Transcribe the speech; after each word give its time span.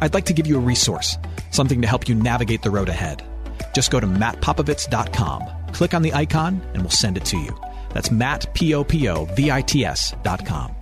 I'd 0.00 0.14
like 0.14 0.26
to 0.26 0.32
give 0.32 0.46
you 0.46 0.56
a 0.56 0.60
resource, 0.60 1.16
something 1.50 1.80
to 1.82 1.88
help 1.88 2.08
you 2.08 2.14
navigate 2.14 2.62
the 2.62 2.70
road 2.70 2.88
ahead. 2.88 3.22
Just 3.74 3.90
go 3.90 4.00
to 4.00 4.06
mattpopovits.com, 4.06 5.72
click 5.72 5.94
on 5.94 6.02
the 6.02 6.12
icon, 6.12 6.60
and 6.74 6.82
we'll 6.82 6.90
send 6.90 7.16
it 7.16 7.24
to 7.26 7.38
you. 7.38 7.58
That's 7.92 8.10
Matt, 8.10 8.52
P-O-P-O-V-I-T-S 8.54 10.14
dot 10.22 10.44
com. 10.44 10.74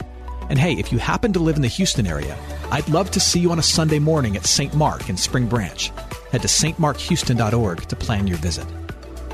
And 0.50 0.58
hey, 0.58 0.74
if 0.74 0.92
you 0.92 0.98
happen 0.98 1.32
to 1.32 1.38
live 1.38 1.56
in 1.56 1.62
the 1.62 1.68
Houston 1.68 2.06
area, 2.06 2.36
I'd 2.70 2.88
love 2.88 3.10
to 3.12 3.20
see 3.20 3.40
you 3.40 3.50
on 3.50 3.58
a 3.58 3.62
Sunday 3.62 3.98
morning 3.98 4.36
at 4.36 4.44
St. 4.44 4.74
Mark 4.74 5.08
in 5.08 5.16
Spring 5.16 5.46
Branch. 5.46 5.90
Head 6.32 6.42
to 6.42 6.48
stmarkhouston.org 6.48 7.82
to 7.82 7.96
plan 7.96 8.26
your 8.26 8.38
visit. 8.38 8.66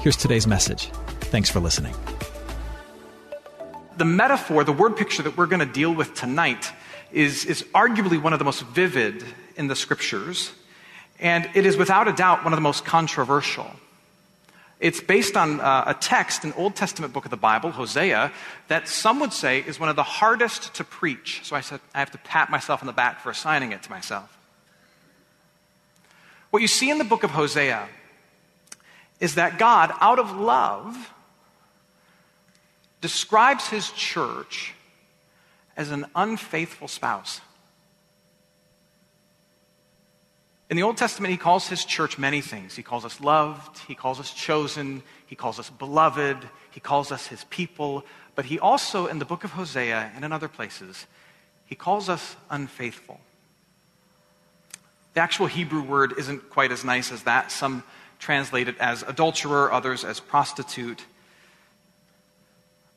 Here's 0.00 0.17
today's 0.17 0.47
message. 0.47 0.87
Thanks 1.33 1.50
for 1.50 1.59
listening. 1.61 1.94
The 3.97 4.05
metaphor, 4.05 4.65
the 4.65 4.72
word 4.72 4.97
picture 4.97 5.22
that 5.22 5.37
we're 5.37 5.47
going 5.47 5.67
to 5.67 5.72
deal 5.72 5.92
with 5.92 6.15
tonight 6.15 6.70
is, 7.12 7.44
is 7.44 7.62
arguably 7.75 8.22
one 8.22 8.33
of 8.33 8.39
the 8.39 8.44
most 8.44 8.62
vivid 8.62 9.25
in 9.61 9.69
the 9.69 9.77
scriptures, 9.77 10.50
and 11.20 11.48
it 11.55 11.66
is 11.66 11.77
without 11.77 12.08
a 12.08 12.12
doubt 12.12 12.44
one 12.44 12.55
of 12.55 12.56
the 12.56 12.62
most 12.62 12.86
controversial. 12.86 13.70
It's 14.80 15.03
based 15.03 15.36
on 15.36 15.61
uh, 15.61 15.84
a 15.89 15.94
text, 15.94 16.44
an 16.44 16.55
Old 16.56 16.75
Testament 16.75 17.12
book 17.12 17.27
of 17.27 17.30
the 17.30 17.36
Bible, 17.36 17.70
Hosea, 17.70 18.33
that 18.69 18.88
some 18.88 19.20
would 19.20 19.34
say 19.34 19.61
is 19.61 19.78
one 19.78 19.91
of 19.91 19.97
the 19.97 20.03
hardest 20.03 20.72
to 20.77 20.84
preach. 20.84 21.42
So 21.44 21.55
I 21.55 21.61
said, 21.61 21.81
I 21.94 21.98
have 21.98 22.11
to 22.12 22.19
pat 22.19 22.48
myself 22.48 22.83
on 22.83 22.86
the 22.86 22.94
back 22.94 23.20
for 23.20 23.28
assigning 23.28 23.72
it 23.72 23.83
to 23.83 23.91
myself. 23.91 24.34
What 26.48 26.62
you 26.62 26.69
see 26.69 26.88
in 26.88 26.97
the 26.97 27.05
book 27.05 27.22
of 27.22 27.31
Hosea 27.31 27.86
is 29.20 29.34
that 29.34 29.58
God, 29.58 29.92
out 30.00 30.19
of 30.19 30.34
love, 30.34 31.12
describes 33.03 33.69
his 33.69 33.91
church 33.91 34.72
as 35.77 35.91
an 35.91 36.06
unfaithful 36.16 36.88
spouse. 36.88 37.42
In 40.71 40.77
the 40.77 40.85
Old 40.85 40.97
Testament, 40.97 41.33
he 41.33 41.37
calls 41.37 41.67
his 41.67 41.85
church 41.85 42.17
many 42.17 42.41
things. 42.41 42.77
He 42.77 42.85
calls 42.85 43.05
us 43.05 43.21
loved, 43.21 43.81
he 43.89 43.97
calls 43.97 44.21
us 44.21 44.33
chosen, 44.33 45.03
he 45.27 45.35
calls 45.35 45.59
us 45.59 45.69
beloved, 45.69 46.49
he 46.71 46.79
calls 46.79 47.11
us 47.11 47.27
his 47.27 47.43
people. 47.51 48.05
But 48.37 48.45
he 48.45 48.61
also, 48.61 49.09
in 49.09 49.19
the 49.19 49.25
book 49.25 49.43
of 49.43 49.51
Hosea 49.51 50.12
and 50.15 50.25
in 50.25 50.31
other 50.31 50.47
places, 50.47 51.09
he 51.67 51.75
calls 51.75 52.09
us 52.09 52.37
unfaithful. 52.51 53.21
The 55.15 55.21
actual 55.21 55.47
Hebrew 55.47 55.83
word 55.83 56.15
isn't 56.17 56.50
quite 56.50 56.71
as 56.71 56.84
nice 56.84 57.11
as 57.11 57.25
that. 57.25 57.50
Some 57.50 57.83
translate 58.21 58.69
it 58.69 58.78
as 58.78 59.03
adulterer, 59.03 59.73
others 59.73 60.05
as 60.05 60.21
prostitute. 60.21 61.05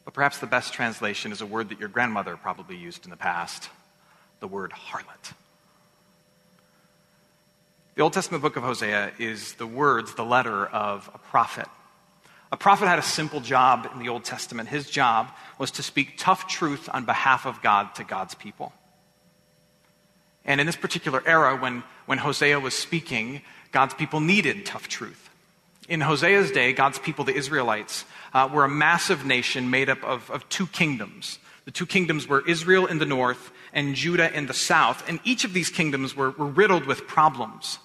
But 0.05 0.13
perhaps 0.13 0.37
the 0.37 0.45
best 0.45 0.73
translation 0.73 1.31
is 1.31 1.41
a 1.41 1.45
word 1.47 1.69
that 1.69 1.79
your 1.79 1.89
grandmother 1.89 2.37
probably 2.37 2.75
used 2.75 3.05
in 3.05 3.09
the 3.09 3.17
past 3.17 3.69
the 4.41 4.47
word 4.47 4.71
harlot. 4.71 5.33
The 7.95 8.01
Old 8.01 8.13
Testament 8.13 8.41
book 8.41 8.55
of 8.55 8.63
Hosea 8.63 9.11
is 9.19 9.53
the 9.53 9.67
words, 9.67 10.15
the 10.15 10.25
letter 10.25 10.65
of 10.65 11.07
a 11.13 11.19
prophet. 11.19 11.67
A 12.51 12.57
prophet 12.57 12.87
had 12.87 12.97
a 12.97 13.03
simple 13.03 13.39
job 13.39 13.87
in 13.93 13.99
the 13.99 14.09
Old 14.09 14.23
Testament. 14.23 14.67
His 14.67 14.89
job 14.89 15.29
was 15.59 15.69
to 15.71 15.83
speak 15.83 16.15
tough 16.17 16.47
truth 16.47 16.89
on 16.91 17.05
behalf 17.05 17.45
of 17.45 17.61
God 17.61 17.93
to 17.95 18.03
God's 18.03 18.33
people. 18.33 18.73
And 20.43 20.59
in 20.59 20.65
this 20.65 20.75
particular 20.75 21.21
era, 21.23 21.55
when, 21.55 21.83
when 22.07 22.17
Hosea 22.17 22.59
was 22.59 22.73
speaking, 22.73 23.43
God's 23.71 23.93
people 23.93 24.19
needed 24.19 24.65
tough 24.65 24.87
truth. 24.87 25.29
In 25.87 26.01
Hosea's 26.01 26.49
day, 26.49 26.73
God's 26.73 26.97
people, 26.97 27.25
the 27.25 27.35
Israelites, 27.35 28.05
uh, 28.33 28.49
were 28.51 28.63
a 28.63 28.69
massive 28.69 29.23
nation 29.23 29.69
made 29.69 29.89
up 29.89 30.03
of, 30.03 30.31
of 30.31 30.49
two 30.49 30.65
kingdoms. 30.65 31.37
The 31.65 31.71
two 31.71 31.85
kingdoms 31.85 32.27
were 32.27 32.47
Israel 32.47 32.87
in 32.87 32.97
the 32.97 33.05
north 33.05 33.51
and 33.73 33.95
Judah 33.95 34.31
in 34.31 34.45
the 34.45 34.53
south. 34.53 35.07
And 35.09 35.19
each 35.23 35.43
of 35.43 35.53
these 35.53 35.69
kingdoms 35.69 36.15
were, 36.15 36.31
were 36.31 36.47
riddled 36.47 36.85
with 36.85 37.07
problems. 37.07 37.79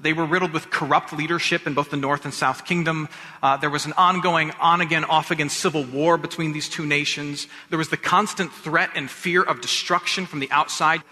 They 0.00 0.12
were 0.12 0.26
riddled 0.26 0.52
with 0.52 0.70
corrupt 0.70 1.12
leadership 1.12 1.66
in 1.66 1.74
both 1.74 1.90
the 1.90 1.96
North 1.96 2.24
and 2.24 2.32
South 2.32 2.64
Kingdom. 2.64 3.08
Uh, 3.42 3.56
there 3.56 3.70
was 3.70 3.84
an 3.84 3.94
ongoing 3.96 4.52
on 4.60 4.80
again, 4.80 5.04
off 5.04 5.30
again 5.30 5.48
civil 5.48 5.84
war 5.84 6.16
between 6.16 6.52
these 6.52 6.68
two 6.68 6.86
nations. 6.86 7.48
There 7.70 7.78
was 7.78 7.88
the 7.88 7.96
constant 7.96 8.52
threat 8.52 8.90
and 8.94 9.10
fear 9.10 9.42
of 9.42 9.60
destruction 9.60 10.26
from 10.26 10.38
the 10.38 10.50
outside. 10.52 11.02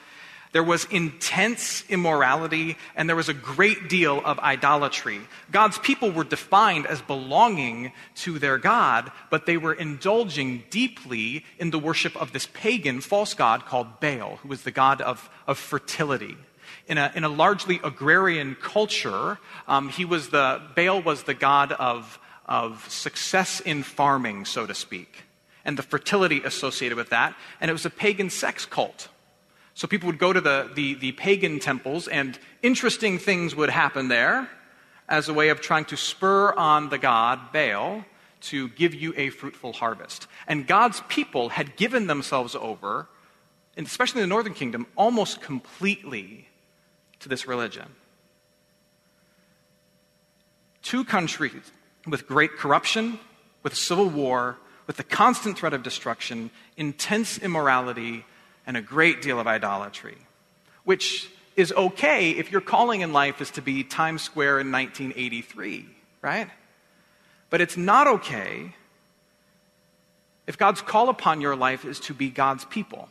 There 0.56 0.62
was 0.62 0.86
intense 0.86 1.84
immorality, 1.90 2.78
and 2.94 3.06
there 3.06 3.14
was 3.14 3.28
a 3.28 3.34
great 3.34 3.90
deal 3.90 4.22
of 4.24 4.38
idolatry. 4.38 5.20
God's 5.52 5.78
people 5.78 6.10
were 6.10 6.24
defined 6.24 6.86
as 6.86 7.02
belonging 7.02 7.92
to 8.22 8.38
their 8.38 8.56
God, 8.56 9.12
but 9.28 9.44
they 9.44 9.58
were 9.58 9.74
indulging 9.74 10.64
deeply 10.70 11.44
in 11.58 11.72
the 11.72 11.78
worship 11.78 12.16
of 12.16 12.32
this 12.32 12.48
pagan 12.54 13.02
false 13.02 13.34
god 13.34 13.66
called 13.66 14.00
Baal, 14.00 14.36
who 14.36 14.48
was 14.48 14.62
the 14.62 14.70
god 14.70 15.02
of, 15.02 15.28
of 15.46 15.58
fertility 15.58 16.38
in 16.86 16.96
a, 16.96 17.12
in 17.14 17.22
a 17.22 17.28
largely 17.28 17.78
agrarian 17.84 18.54
culture, 18.54 19.38
um, 19.68 19.90
he 19.90 20.06
was 20.06 20.30
the, 20.30 20.62
Baal 20.74 21.02
was 21.02 21.24
the 21.24 21.34
god 21.34 21.72
of, 21.72 22.18
of 22.46 22.90
success 22.90 23.60
in 23.60 23.82
farming, 23.82 24.46
so 24.46 24.64
to 24.64 24.74
speak, 24.74 25.24
and 25.66 25.76
the 25.76 25.82
fertility 25.82 26.40
associated 26.42 26.96
with 26.96 27.10
that. 27.10 27.36
And 27.60 27.68
it 27.68 27.74
was 27.74 27.84
a 27.84 27.90
pagan 27.90 28.30
sex 28.30 28.64
cult. 28.64 29.08
So 29.76 29.86
people 29.86 30.06
would 30.06 30.18
go 30.18 30.32
to 30.32 30.40
the, 30.40 30.70
the, 30.74 30.94
the 30.94 31.12
pagan 31.12 31.60
temples, 31.60 32.08
and 32.08 32.38
interesting 32.62 33.18
things 33.18 33.54
would 33.54 33.68
happen 33.68 34.08
there 34.08 34.48
as 35.06 35.28
a 35.28 35.34
way 35.34 35.50
of 35.50 35.60
trying 35.60 35.84
to 35.84 35.98
spur 35.98 36.54
on 36.54 36.88
the 36.88 36.96
god, 36.96 37.52
Baal, 37.52 38.02
to 38.40 38.70
give 38.70 38.94
you 38.94 39.12
a 39.18 39.28
fruitful 39.28 39.74
harvest. 39.74 40.28
And 40.48 40.66
God's 40.66 41.02
people 41.08 41.50
had 41.50 41.76
given 41.76 42.06
themselves 42.06 42.54
over, 42.54 43.06
especially 43.76 44.22
in 44.22 44.30
the 44.30 44.34
northern 44.34 44.54
kingdom, 44.54 44.86
almost 44.96 45.42
completely 45.42 46.48
to 47.20 47.28
this 47.28 47.46
religion. 47.46 47.88
Two 50.80 51.04
countries 51.04 51.70
with 52.06 52.26
great 52.26 52.56
corruption, 52.56 53.18
with 53.62 53.76
civil 53.76 54.08
war, 54.08 54.56
with 54.86 54.96
the 54.96 55.04
constant 55.04 55.58
threat 55.58 55.74
of 55.74 55.82
destruction, 55.82 56.50
intense 56.78 57.36
immorality, 57.36 58.24
and 58.66 58.76
a 58.76 58.82
great 58.82 59.22
deal 59.22 59.38
of 59.38 59.46
idolatry, 59.46 60.18
which 60.84 61.30
is 61.56 61.72
okay 61.72 62.30
if 62.30 62.52
your 62.52 62.60
calling 62.60 63.00
in 63.00 63.12
life 63.12 63.40
is 63.40 63.50
to 63.52 63.62
be 63.62 63.82
Times 63.82 64.22
Square 64.22 64.60
in 64.60 64.72
1983, 64.72 65.86
right? 66.20 66.48
But 67.48 67.60
it's 67.60 67.76
not 67.76 68.06
okay 68.06 68.74
if 70.46 70.58
God's 70.58 70.80
call 70.80 71.08
upon 71.08 71.40
your 71.40 71.56
life 71.56 71.84
is 71.84 71.98
to 72.00 72.14
be 72.14 72.30
God's 72.30 72.64
people. 72.64 73.08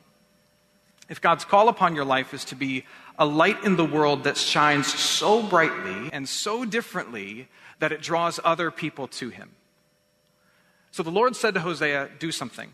If 1.09 1.21
God's 1.21 1.45
call 1.45 1.69
upon 1.69 1.95
your 1.95 2.05
life 2.05 2.33
is 2.33 2.45
to 2.45 2.55
be 2.55 2.85
a 3.17 3.25
light 3.25 3.63
in 3.63 3.75
the 3.75 3.85
world 3.85 4.23
that 4.23 4.37
shines 4.37 4.87
so 4.87 5.43
brightly 5.43 6.09
and 6.11 6.27
so 6.27 6.65
differently 6.65 7.47
that 7.79 7.91
it 7.91 8.01
draws 8.01 8.39
other 8.43 8.71
people 8.71 9.07
to 9.07 9.29
him. 9.29 9.51
So 10.91 11.03
the 11.03 11.11
Lord 11.11 11.35
said 11.35 11.53
to 11.55 11.59
Hosea, 11.59 12.09
Do 12.19 12.31
something. 12.31 12.73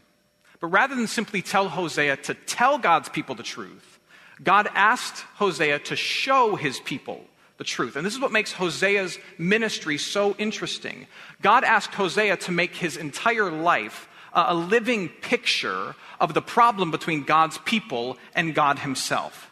But 0.61 0.67
rather 0.67 0.95
than 0.95 1.07
simply 1.07 1.41
tell 1.41 1.67
Hosea 1.67 2.17
to 2.17 2.33
tell 2.33 2.77
God's 2.77 3.09
people 3.09 3.35
the 3.35 3.43
truth, 3.43 3.99
God 4.41 4.69
asked 4.73 5.25
Hosea 5.35 5.79
to 5.79 5.95
show 5.95 6.55
his 6.55 6.79
people 6.79 7.25
the 7.57 7.63
truth. 7.65 7.95
And 7.95 8.05
this 8.05 8.13
is 8.13 8.21
what 8.21 8.31
makes 8.31 8.53
Hosea's 8.53 9.19
ministry 9.37 9.97
so 9.97 10.35
interesting. 10.37 11.07
God 11.41 11.63
asked 11.63 11.93
Hosea 11.93 12.37
to 12.37 12.51
make 12.51 12.75
his 12.75 12.95
entire 12.95 13.51
life 13.51 14.07
a 14.33 14.55
living 14.55 15.09
picture 15.09 15.95
of 16.19 16.33
the 16.33 16.41
problem 16.41 16.89
between 16.89 17.23
God's 17.23 17.57
people 17.59 18.17
and 18.33 18.55
God 18.55 18.79
himself 18.79 19.51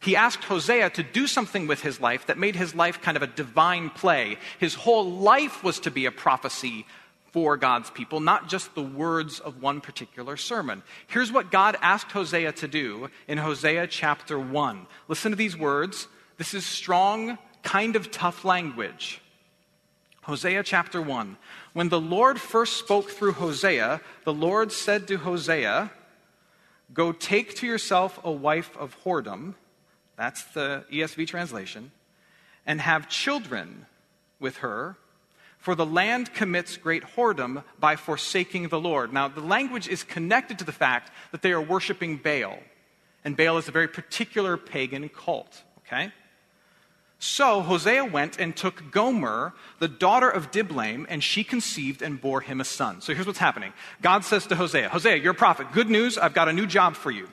he 0.00 0.14
asked 0.14 0.44
Hosea 0.44 0.90
to 0.90 1.02
do 1.02 1.26
something 1.26 1.66
with 1.66 1.82
his 1.82 2.00
life 2.00 2.26
that 2.26 2.38
made 2.38 2.54
his 2.54 2.74
life 2.74 3.02
kind 3.02 3.16
of 3.16 3.22
a 3.22 3.26
divine 3.26 3.90
play. 3.90 4.38
His 4.60 4.74
whole 4.74 5.10
life 5.10 5.64
was 5.64 5.80
to 5.80 5.90
be 5.90 6.06
a 6.06 6.12
prophecy 6.12 6.86
for 7.38 7.56
God's 7.56 7.88
people, 7.88 8.18
not 8.18 8.48
just 8.48 8.74
the 8.74 8.82
words 8.82 9.38
of 9.38 9.62
one 9.62 9.80
particular 9.80 10.36
sermon. 10.36 10.82
Here's 11.06 11.30
what 11.30 11.52
God 11.52 11.76
asked 11.80 12.10
Hosea 12.10 12.50
to 12.50 12.66
do 12.66 13.10
in 13.28 13.38
Hosea 13.38 13.86
chapter 13.86 14.36
1. 14.40 14.88
Listen 15.06 15.30
to 15.30 15.36
these 15.36 15.56
words. 15.56 16.08
This 16.36 16.52
is 16.52 16.66
strong, 16.66 17.38
kind 17.62 17.94
of 17.94 18.10
tough 18.10 18.44
language. 18.44 19.22
Hosea 20.22 20.64
chapter 20.64 21.00
1. 21.00 21.36
When 21.74 21.90
the 21.90 22.00
Lord 22.00 22.40
first 22.40 22.76
spoke 22.76 23.08
through 23.08 23.34
Hosea, 23.34 24.00
the 24.24 24.34
Lord 24.34 24.72
said 24.72 25.06
to 25.06 25.18
Hosea, 25.18 25.92
Go 26.92 27.12
take 27.12 27.54
to 27.58 27.68
yourself 27.68 28.18
a 28.24 28.32
wife 28.32 28.76
of 28.76 28.96
whoredom, 29.04 29.54
that's 30.16 30.42
the 30.42 30.84
ESV 30.92 31.28
translation, 31.28 31.92
and 32.66 32.80
have 32.80 33.08
children 33.08 33.86
with 34.40 34.56
her 34.56 34.96
for 35.58 35.74
the 35.74 35.86
land 35.86 36.32
commits 36.32 36.76
great 36.76 37.02
whoredom 37.16 37.64
by 37.78 37.96
forsaking 37.96 38.68
the 38.68 38.80
Lord. 38.80 39.12
Now, 39.12 39.28
the 39.28 39.40
language 39.40 39.88
is 39.88 40.04
connected 40.04 40.58
to 40.60 40.64
the 40.64 40.72
fact 40.72 41.10
that 41.32 41.42
they 41.42 41.52
are 41.52 41.60
worshiping 41.60 42.16
Baal. 42.16 42.58
And 43.24 43.36
Baal 43.36 43.58
is 43.58 43.68
a 43.68 43.72
very 43.72 43.88
particular 43.88 44.56
pagan 44.56 45.08
cult, 45.08 45.62
okay? 45.80 46.12
So 47.18 47.62
Hosea 47.62 48.04
went 48.04 48.38
and 48.38 48.56
took 48.56 48.92
Gomer, 48.92 49.52
the 49.80 49.88
daughter 49.88 50.30
of 50.30 50.52
Diblaim, 50.52 51.04
and 51.08 51.22
she 51.22 51.42
conceived 51.42 52.00
and 52.00 52.20
bore 52.20 52.40
him 52.40 52.60
a 52.60 52.64
son. 52.64 53.00
So 53.00 53.12
here's 53.12 53.26
what's 53.26 53.40
happening 53.40 53.72
God 54.00 54.24
says 54.24 54.46
to 54.46 54.56
Hosea, 54.56 54.88
Hosea, 54.88 55.16
you're 55.16 55.32
a 55.32 55.34
prophet. 55.34 55.72
Good 55.72 55.90
news, 55.90 56.16
I've 56.16 56.34
got 56.34 56.48
a 56.48 56.52
new 56.52 56.66
job 56.66 56.94
for 56.94 57.10
you. 57.10 57.28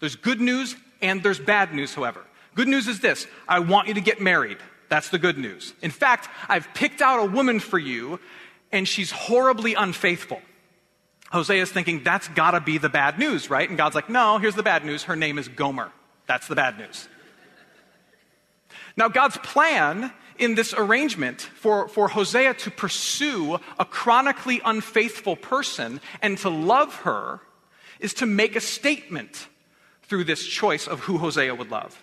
There's 0.00 0.16
good 0.16 0.40
news 0.40 0.76
and 1.00 1.22
there's 1.22 1.40
bad 1.40 1.74
news, 1.74 1.94
however. 1.94 2.22
Good 2.54 2.68
news 2.68 2.86
is 2.88 3.00
this 3.00 3.26
I 3.48 3.60
want 3.60 3.88
you 3.88 3.94
to 3.94 4.02
get 4.02 4.20
married. 4.20 4.58
That's 4.92 5.08
the 5.08 5.18
good 5.18 5.38
news. 5.38 5.72
In 5.80 5.90
fact, 5.90 6.28
I've 6.50 6.68
picked 6.74 7.00
out 7.00 7.18
a 7.18 7.24
woman 7.24 7.60
for 7.60 7.78
you, 7.78 8.20
and 8.70 8.86
she's 8.86 9.10
horribly 9.10 9.72
unfaithful. 9.72 10.42
Hosea 11.30 11.62
is 11.62 11.72
thinking, 11.72 12.02
that's 12.02 12.28
gotta 12.28 12.60
be 12.60 12.76
the 12.76 12.90
bad 12.90 13.18
news, 13.18 13.48
right? 13.48 13.66
And 13.66 13.78
God's 13.78 13.94
like, 13.94 14.10
no, 14.10 14.36
here's 14.36 14.54
the 14.54 14.62
bad 14.62 14.84
news. 14.84 15.04
Her 15.04 15.16
name 15.16 15.38
is 15.38 15.48
Gomer. 15.48 15.90
That's 16.26 16.46
the 16.46 16.56
bad 16.56 16.76
news. 16.76 17.08
Now, 18.94 19.08
God's 19.08 19.38
plan 19.38 20.12
in 20.38 20.56
this 20.56 20.74
arrangement 20.74 21.40
for, 21.40 21.88
for 21.88 22.08
Hosea 22.08 22.52
to 22.52 22.70
pursue 22.70 23.58
a 23.78 23.86
chronically 23.86 24.60
unfaithful 24.62 25.36
person 25.36 26.02
and 26.20 26.36
to 26.36 26.50
love 26.50 26.94
her 26.96 27.40
is 27.98 28.12
to 28.12 28.26
make 28.26 28.56
a 28.56 28.60
statement 28.60 29.48
through 30.02 30.24
this 30.24 30.44
choice 30.44 30.86
of 30.86 31.00
who 31.00 31.16
Hosea 31.16 31.54
would 31.54 31.70
love. 31.70 32.01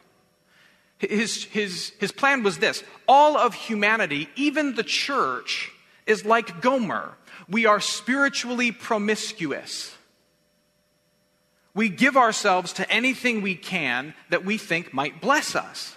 His, 0.99 1.45
his, 1.45 1.93
his 1.99 2.11
plan 2.11 2.43
was 2.43 2.57
this 2.57 2.83
all 3.07 3.37
of 3.37 3.53
humanity, 3.53 4.29
even 4.35 4.75
the 4.75 4.83
church, 4.83 5.71
is 6.05 6.25
like 6.25 6.61
Gomer. 6.61 7.15
We 7.47 7.65
are 7.65 7.79
spiritually 7.79 8.71
promiscuous. 8.71 9.95
We 11.73 11.89
give 11.89 12.17
ourselves 12.17 12.73
to 12.73 12.91
anything 12.91 13.41
we 13.41 13.55
can 13.55 14.13
that 14.29 14.43
we 14.43 14.57
think 14.57 14.93
might 14.93 15.21
bless 15.21 15.55
us. 15.55 15.95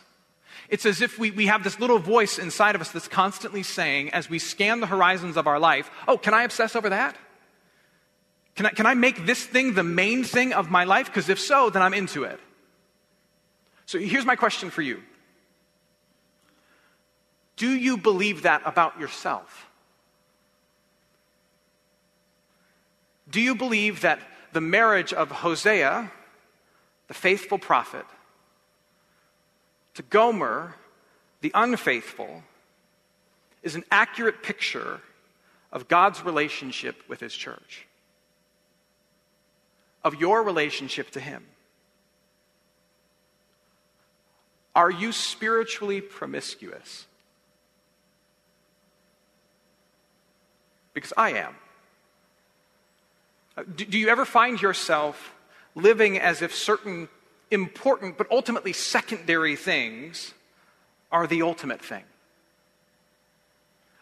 It's 0.68 0.86
as 0.86 1.02
if 1.02 1.18
we, 1.18 1.30
we 1.30 1.46
have 1.46 1.64
this 1.64 1.80
little 1.80 1.98
voice 1.98 2.38
inside 2.38 2.74
of 2.74 2.80
us 2.80 2.90
that's 2.90 3.08
constantly 3.08 3.62
saying, 3.62 4.10
as 4.10 4.30
we 4.30 4.38
scan 4.38 4.80
the 4.80 4.86
horizons 4.86 5.36
of 5.36 5.46
our 5.46 5.58
life, 5.58 5.90
oh, 6.06 6.16
can 6.16 6.32
I 6.32 6.44
obsess 6.44 6.76
over 6.76 6.88
that? 6.90 7.16
Can 8.54 8.66
I, 8.66 8.70
can 8.70 8.86
I 8.86 8.94
make 8.94 9.26
this 9.26 9.44
thing 9.44 9.74
the 9.74 9.82
main 9.82 10.24
thing 10.24 10.52
of 10.52 10.70
my 10.70 10.84
life? 10.84 11.06
Because 11.06 11.28
if 11.28 11.40
so, 11.40 11.68
then 11.68 11.82
I'm 11.82 11.94
into 11.94 12.24
it. 12.24 12.38
So 13.86 13.98
here's 13.98 14.24
my 14.24 14.36
question 14.36 14.70
for 14.70 14.82
you 14.82 15.02
Do 17.56 17.70
you 17.70 17.96
believe 17.96 18.42
that 18.42 18.62
about 18.64 18.98
yourself? 18.98 19.68
Do 23.28 23.40
you 23.40 23.54
believe 23.54 24.02
that 24.02 24.20
the 24.52 24.60
marriage 24.60 25.12
of 25.12 25.30
Hosea, 25.30 26.10
the 27.08 27.14
faithful 27.14 27.58
prophet, 27.58 28.04
to 29.94 30.02
Gomer, 30.02 30.74
the 31.40 31.50
unfaithful, 31.54 32.42
is 33.62 33.74
an 33.74 33.84
accurate 33.90 34.42
picture 34.42 35.00
of 35.70 35.88
God's 35.88 36.22
relationship 36.24 37.02
with 37.08 37.20
his 37.20 37.34
church? 37.34 37.86
Of 40.04 40.20
your 40.20 40.42
relationship 40.42 41.10
to 41.12 41.20
him? 41.20 41.44
Are 44.74 44.90
you 44.90 45.12
spiritually 45.12 46.00
promiscuous? 46.00 47.06
Because 50.94 51.12
I 51.16 51.32
am. 51.32 51.54
Uh, 53.56 53.64
do, 53.74 53.98
you 53.98 54.08
ever 54.08 54.24
find 54.24 54.60
yourself 54.60 55.34
living 55.74 56.18
as 56.18 56.40
if 56.40 56.54
certain 56.54 57.08
important 57.50 58.16
but 58.16 58.26
ultimately 58.30 58.72
secondary 58.72 59.56
things 59.56 60.32
are 61.10 61.26
the 61.26 61.42
ultimate 61.42 61.82
thing? 61.82 62.04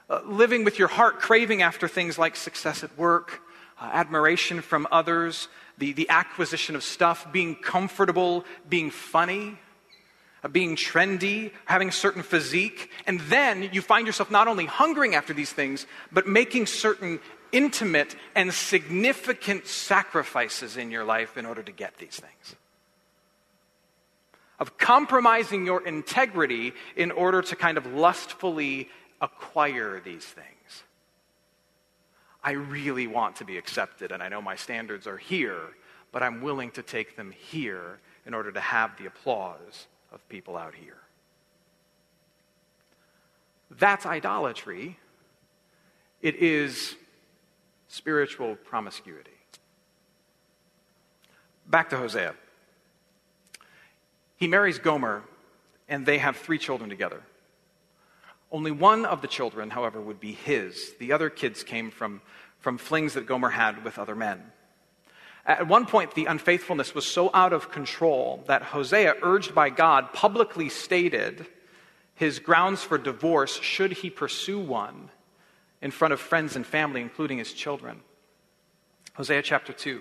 Uh, 0.08 0.20
living 0.24 0.64
with 0.64 0.78
your 0.78 0.88
heart 0.88 1.18
craving 1.18 1.62
after 1.62 1.88
things 1.88 2.16
like 2.16 2.36
success 2.36 2.84
at 2.84 2.96
work, 2.96 3.40
uh, 3.80 3.90
admiration 3.92 4.60
from 4.60 4.86
others, 4.92 5.48
the, 5.78 5.92
the 5.92 6.08
acquisition 6.10 6.76
of 6.76 6.84
stuff, 6.84 7.32
being 7.32 7.56
comfortable, 7.56 8.44
being 8.68 8.90
funny 8.90 9.56
being 10.48 10.74
trendy, 10.74 11.52
having 11.66 11.88
a 11.88 11.92
certain 11.92 12.22
physique, 12.22 12.90
and 13.06 13.20
then 13.20 13.68
you 13.72 13.82
find 13.82 14.06
yourself 14.06 14.30
not 14.30 14.48
only 14.48 14.66
hungering 14.66 15.14
after 15.14 15.34
these 15.34 15.52
things, 15.52 15.86
but 16.10 16.26
making 16.26 16.66
certain 16.66 17.20
intimate 17.52 18.16
and 18.34 18.52
significant 18.52 19.66
sacrifices 19.66 20.76
in 20.76 20.90
your 20.90 21.04
life 21.04 21.36
in 21.36 21.44
order 21.44 21.62
to 21.62 21.72
get 21.72 21.98
these 21.98 22.16
things. 22.16 22.56
Of 24.58 24.78
compromising 24.78 25.66
your 25.66 25.86
integrity 25.86 26.72
in 26.96 27.10
order 27.10 27.42
to 27.42 27.56
kind 27.56 27.78
of 27.78 27.86
lustfully 27.86 28.88
acquire 29.20 30.00
these 30.00 30.24
things. 30.24 30.46
I 32.42 32.52
really 32.52 33.06
want 33.06 33.36
to 33.36 33.44
be 33.44 33.58
accepted, 33.58 34.12
and 34.12 34.22
I 34.22 34.28
know 34.28 34.40
my 34.40 34.56
standards 34.56 35.06
are 35.06 35.18
here, 35.18 35.60
but 36.12 36.22
I'm 36.22 36.40
willing 36.40 36.70
to 36.72 36.82
take 36.82 37.16
them 37.16 37.30
here 37.30 38.00
in 38.26 38.32
order 38.32 38.50
to 38.52 38.60
have 38.60 38.96
the 38.96 39.06
applause 39.06 39.86
of 40.12 40.26
people 40.28 40.56
out 40.56 40.74
here. 40.74 40.96
That's 43.70 44.06
idolatry. 44.06 44.98
It 46.22 46.36
is 46.36 46.96
spiritual 47.88 48.56
promiscuity. 48.56 49.30
Back 51.66 51.90
to 51.90 51.96
Hosea. 51.96 52.34
He 54.36 54.48
marries 54.48 54.78
Gomer, 54.78 55.22
and 55.88 56.04
they 56.04 56.18
have 56.18 56.36
three 56.36 56.58
children 56.58 56.90
together. 56.90 57.22
Only 58.50 58.72
one 58.72 59.04
of 59.04 59.22
the 59.22 59.28
children, 59.28 59.70
however, 59.70 60.00
would 60.00 60.18
be 60.18 60.32
his. 60.32 60.94
The 60.98 61.12
other 61.12 61.30
kids 61.30 61.62
came 61.62 61.90
from, 61.90 62.20
from 62.58 62.78
flings 62.78 63.14
that 63.14 63.26
Gomer 63.26 63.50
had 63.50 63.84
with 63.84 63.98
other 63.98 64.16
men. 64.16 64.42
At 65.50 65.66
one 65.66 65.84
point, 65.84 66.14
the 66.14 66.26
unfaithfulness 66.26 66.94
was 66.94 67.04
so 67.04 67.28
out 67.34 67.52
of 67.52 67.72
control 67.72 68.44
that 68.46 68.62
Hosea, 68.62 69.14
urged 69.20 69.52
by 69.52 69.68
God, 69.68 70.12
publicly 70.12 70.68
stated 70.68 71.44
his 72.14 72.38
grounds 72.38 72.84
for 72.84 72.98
divorce 72.98 73.60
should 73.60 73.90
he 73.90 74.10
pursue 74.10 74.60
one 74.60 75.10
in 75.82 75.90
front 75.90 76.14
of 76.14 76.20
friends 76.20 76.54
and 76.54 76.64
family, 76.64 77.00
including 77.00 77.38
his 77.38 77.52
children. 77.52 78.00
Hosea 79.14 79.42
chapter 79.42 79.72
2. 79.72 80.00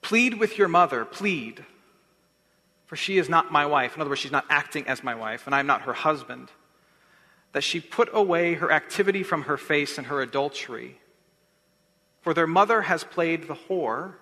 Plead 0.00 0.40
with 0.40 0.58
your 0.58 0.66
mother, 0.66 1.04
plead, 1.04 1.64
for 2.86 2.96
she 2.96 3.18
is 3.18 3.28
not 3.28 3.52
my 3.52 3.66
wife. 3.66 3.94
In 3.94 4.00
other 4.00 4.10
words, 4.10 4.20
she's 4.20 4.32
not 4.32 4.46
acting 4.50 4.84
as 4.88 5.04
my 5.04 5.14
wife, 5.14 5.46
and 5.46 5.54
I'm 5.54 5.68
not 5.68 5.82
her 5.82 5.92
husband. 5.92 6.48
That 7.52 7.62
she 7.62 7.78
put 7.78 8.08
away 8.12 8.54
her 8.54 8.72
activity 8.72 9.22
from 9.22 9.42
her 9.42 9.56
face 9.56 9.96
and 9.96 10.08
her 10.08 10.20
adultery 10.20 10.98
for 12.22 12.32
their 12.32 12.46
mother 12.46 12.82
has 12.82 13.04
played 13.04 13.46
the 13.46 13.54
whore. 13.54 14.14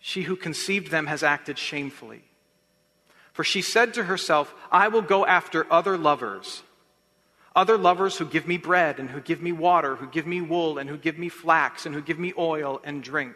She 0.00 0.22
who 0.22 0.36
conceived 0.36 0.90
them 0.90 1.06
has 1.06 1.22
acted 1.22 1.58
shamefully. 1.58 2.24
For 3.32 3.44
she 3.44 3.62
said 3.62 3.94
to 3.94 4.04
herself, 4.04 4.54
I 4.70 4.88
will 4.88 5.02
go 5.02 5.26
after 5.26 5.70
other 5.72 5.96
lovers, 5.98 6.62
other 7.54 7.76
lovers 7.76 8.16
who 8.16 8.24
give 8.24 8.46
me 8.46 8.56
bread 8.56 8.98
and 8.98 9.10
who 9.10 9.20
give 9.20 9.42
me 9.42 9.52
water, 9.52 9.96
who 9.96 10.06
give 10.06 10.26
me 10.26 10.40
wool 10.40 10.78
and 10.78 10.88
who 10.88 10.96
give 10.96 11.18
me 11.18 11.28
flax 11.28 11.84
and 11.84 11.94
who 11.94 12.00
give 12.00 12.18
me 12.18 12.32
oil 12.38 12.80
and 12.84 13.02
drink. 13.02 13.34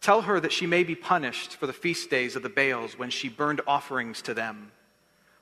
Tell 0.00 0.22
her 0.22 0.40
that 0.40 0.52
she 0.52 0.66
may 0.66 0.82
be 0.82 0.94
punished 0.94 1.56
for 1.56 1.66
the 1.66 1.72
feast 1.72 2.10
days 2.10 2.36
of 2.36 2.42
the 2.42 2.48
Baals 2.48 2.98
when 2.98 3.10
she 3.10 3.28
burned 3.28 3.60
offerings 3.66 4.22
to 4.22 4.34
them, 4.34 4.72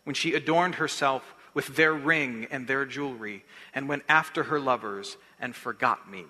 when 0.05 0.15
she 0.15 0.35
adorned 0.35 0.77
herself 0.77 1.35
with 1.55 1.77
their 1.77 1.93
ring 1.93 2.47
and 2.51 2.67
their 2.67 2.85
jewelry, 2.85 3.45
and 3.75 3.89
went 3.89 4.03
after 4.09 4.45
her 4.45 4.61
lovers 4.61 5.17
and 5.41 5.55
forgot 5.55 6.11
me, 6.11 6.25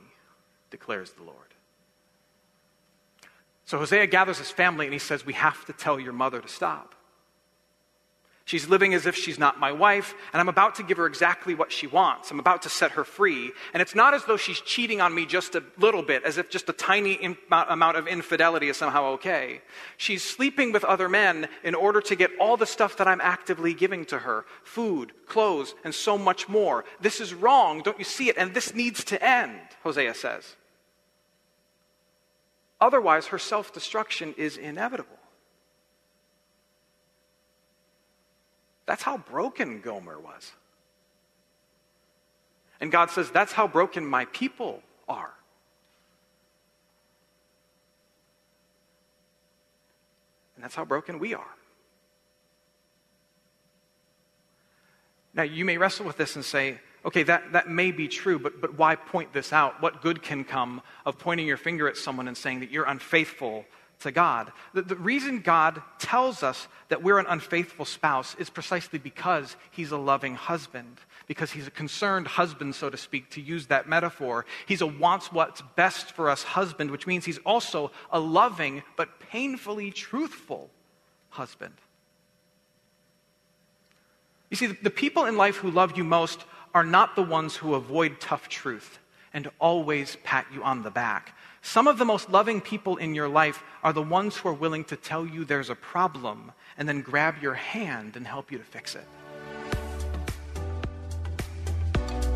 declares 0.71 1.13
the 1.13 1.23
Lord. 1.23 1.37
So 3.65 3.79
Hosea 3.79 4.07
gathers 4.07 4.39
his 4.39 4.51
family 4.51 4.87
and 4.87 4.93
he 4.93 4.99
says, 4.99 5.27
We 5.27 5.35
have 5.35 5.65
to 5.67 5.73
tell 5.73 6.01
your 6.01 6.15
mother 6.15 6.41
to 6.41 6.49
stop. 6.49 6.95
She's 8.49 8.67
living 8.67 8.95
as 8.95 9.05
if 9.05 9.15
she's 9.15 9.39
not 9.39 9.61
my 9.61 9.73
wife, 9.73 10.15
and 10.33 10.41
I'm 10.41 10.49
about 10.49 10.77
to 10.77 10.83
give 10.83 10.97
her 10.97 11.05
exactly 11.05 11.55
what 11.55 11.71
she 11.71 11.87
wants. 11.87 12.31
I'm 12.31 12.41
about 12.41 12.63
to 12.63 12.71
set 12.71 12.93
her 12.93 13.05
free. 13.05 13.53
And 13.75 13.83
it's 13.83 13.95
not 13.95 14.15
as 14.15 14.25
though 14.25 14.39
she's 14.39 14.59
cheating 14.59 15.03
on 15.03 15.15
me 15.15 15.27
just 15.27 15.55
a 15.55 15.63
little 15.77 16.03
bit, 16.03 16.25
as 16.25 16.39
if 16.39 16.49
just 16.49 16.67
a 16.71 16.73
tiny 16.73 17.13
in- 17.13 17.37
amount 17.53 17.99
of 17.99 18.09
infidelity 18.09 18.71
is 18.71 18.79
somehow 18.79 19.05
okay. 19.17 19.61
She's 19.99 20.25
sleeping 20.25 20.73
with 20.73 20.83
other 20.85 21.11
men 21.11 21.49
in 21.63 21.75
order 21.75 22.01
to 22.01 22.17
get 22.17 22.31
all 22.41 22.57
the 22.57 22.65
stuff 22.65 22.97
that 22.97 23.07
I'm 23.07 23.21
actively 23.21 23.75
giving 23.75 24.07
to 24.07 24.21
her 24.21 24.47
food, 24.65 25.13
clothes, 25.27 25.75
and 25.85 25.95
so 25.95 26.17
much 26.17 26.49
more. 26.49 26.87
This 27.03 27.21
is 27.21 27.35
wrong. 27.35 27.83
Don't 27.83 27.99
you 27.99 28.05
see 28.07 28.31
it? 28.31 28.39
And 28.39 28.55
this 28.55 28.75
needs 28.75 29.05
to 29.05 29.23
end, 29.23 29.61
Hosea 29.83 30.15
says. 30.15 30.57
Otherwise, 32.81 33.27
her 33.27 33.39
self 33.39 33.75
destruction 33.75 34.35
is 34.39 34.57
inevitable. 34.57 35.18
That's 38.89 39.03
how 39.03 39.19
broken 39.19 39.83
Gomer 39.83 40.19
was. 40.19 40.51
And 42.81 42.91
God 42.91 43.11
says, 43.11 43.31
That's 43.31 43.53
how 43.53 43.69
broken 43.69 44.07
my 44.07 44.25
people 44.27 44.83
are. 45.07 45.35
And 50.57 50.65
that's 50.65 50.75
how 50.75 50.87
broken 50.87 51.19
we 51.19 51.35
are. 51.35 51.55
Now, 55.35 55.43
you 55.43 55.67
may 55.67 55.77
wrestle 55.77 56.07
with 56.07 56.17
this 56.17 56.35
and 56.35 56.45
say, 56.45 56.79
okay, 57.05 57.23
that, 57.25 57.53
that 57.53 57.69
may 57.69 57.93
be 57.93 58.09
true, 58.09 58.41
but, 58.41 58.61
but 58.61 58.77
why 58.77 58.97
point 58.97 59.33
this 59.33 59.53
out? 59.53 59.81
What 59.81 60.03
good 60.03 60.21
can 60.21 60.43
come 60.43 60.83
of 61.07 61.17
pointing 61.19 61.47
your 61.47 61.57
finger 61.57 61.89
at 61.89 61.97
someone 61.97 62.27
and 62.27 62.37
saying 62.37 62.61
that 62.61 62.73
you're 62.73 62.87
unfaithful 62.87 63.65
to 64.01 64.13
God. 64.13 64.53
The, 64.75 64.83
the, 64.83 64.97
reason 64.97 65.41
God 65.41 65.83
tells 65.99 66.43
us 66.43 66.69
that 66.89 67.03
we're 67.03 67.19
an 67.19 67.27
unfaithful 67.29 67.85
spouse 67.85 68.37
is 68.39 68.49
precisely 68.49 68.99
because 68.99 69.57
He's 69.71 69.91
a 69.91 69.97
loving 69.97 70.35
husband, 70.35 70.99
because 71.27 71.51
He's 71.51 71.67
a 71.67 71.73
concerned 71.73 72.27
husband, 72.29 72.75
so 72.75 72.91
to 72.91 72.97
speak, 72.97 73.31
to 73.31 73.41
use 73.41 73.67
that 73.67 73.89
metaphor. 73.89 74.47
He's 74.67 74.81
a 74.81 74.87
wants 74.87 75.33
what's 75.33 75.63
best 75.75 76.13
for 76.13 76.31
us 76.31 76.43
husband, 76.43 76.91
which 76.91 77.07
means 77.07 77.25
He's 77.25 77.39
also 77.39 77.91
a 78.11 78.21
loving 78.21 78.83
but 78.97 79.19
painfully 79.19 79.91
truthful 79.91 80.71
husband. 81.31 81.75
You 84.51 84.57
see, 84.57 84.67
the, 84.67 84.77
the 84.85 84.91
people 84.91 85.25
in 85.25 85.37
life 85.37 85.57
who 85.57 85.71
love 85.71 85.97
you 85.97 86.05
most 86.05 86.45
are 86.73 86.85
not 86.85 87.17
the 87.17 87.23
ones 87.23 87.57
who 87.57 87.75
avoid 87.75 88.21
tough 88.21 88.49
truth 88.49 88.99
and 89.33 89.51
always 89.59 90.17
pat 90.25 90.47
you 90.53 90.63
on 90.63 90.83
the 90.83 90.91
back. 90.91 91.35
Some 91.63 91.87
of 91.87 91.99
the 91.99 92.05
most 92.05 92.31
loving 92.31 92.61
people 92.61 92.97
in 92.97 93.15
your 93.15 93.29
life 93.29 93.63
are 93.83 93.93
the 93.93 94.03
ones 94.03 94.37
who 94.37 94.49
are 94.49 94.55
willing 94.55 94.85
to 94.85 94.97
tell 94.97 95.27
you 95.27 95.45
there's 95.45 95.71
a 95.71 95.75
problem 95.75 96.53
and 96.77 96.89
then 96.89 97.03
grab 97.03 97.43
your 97.43 97.55
hand 97.55 98.17
and 98.17 98.27
help 98.27 98.53
you 98.53 98.59
to 98.59 98.65
fix 98.65 98.95
it. 98.95 99.07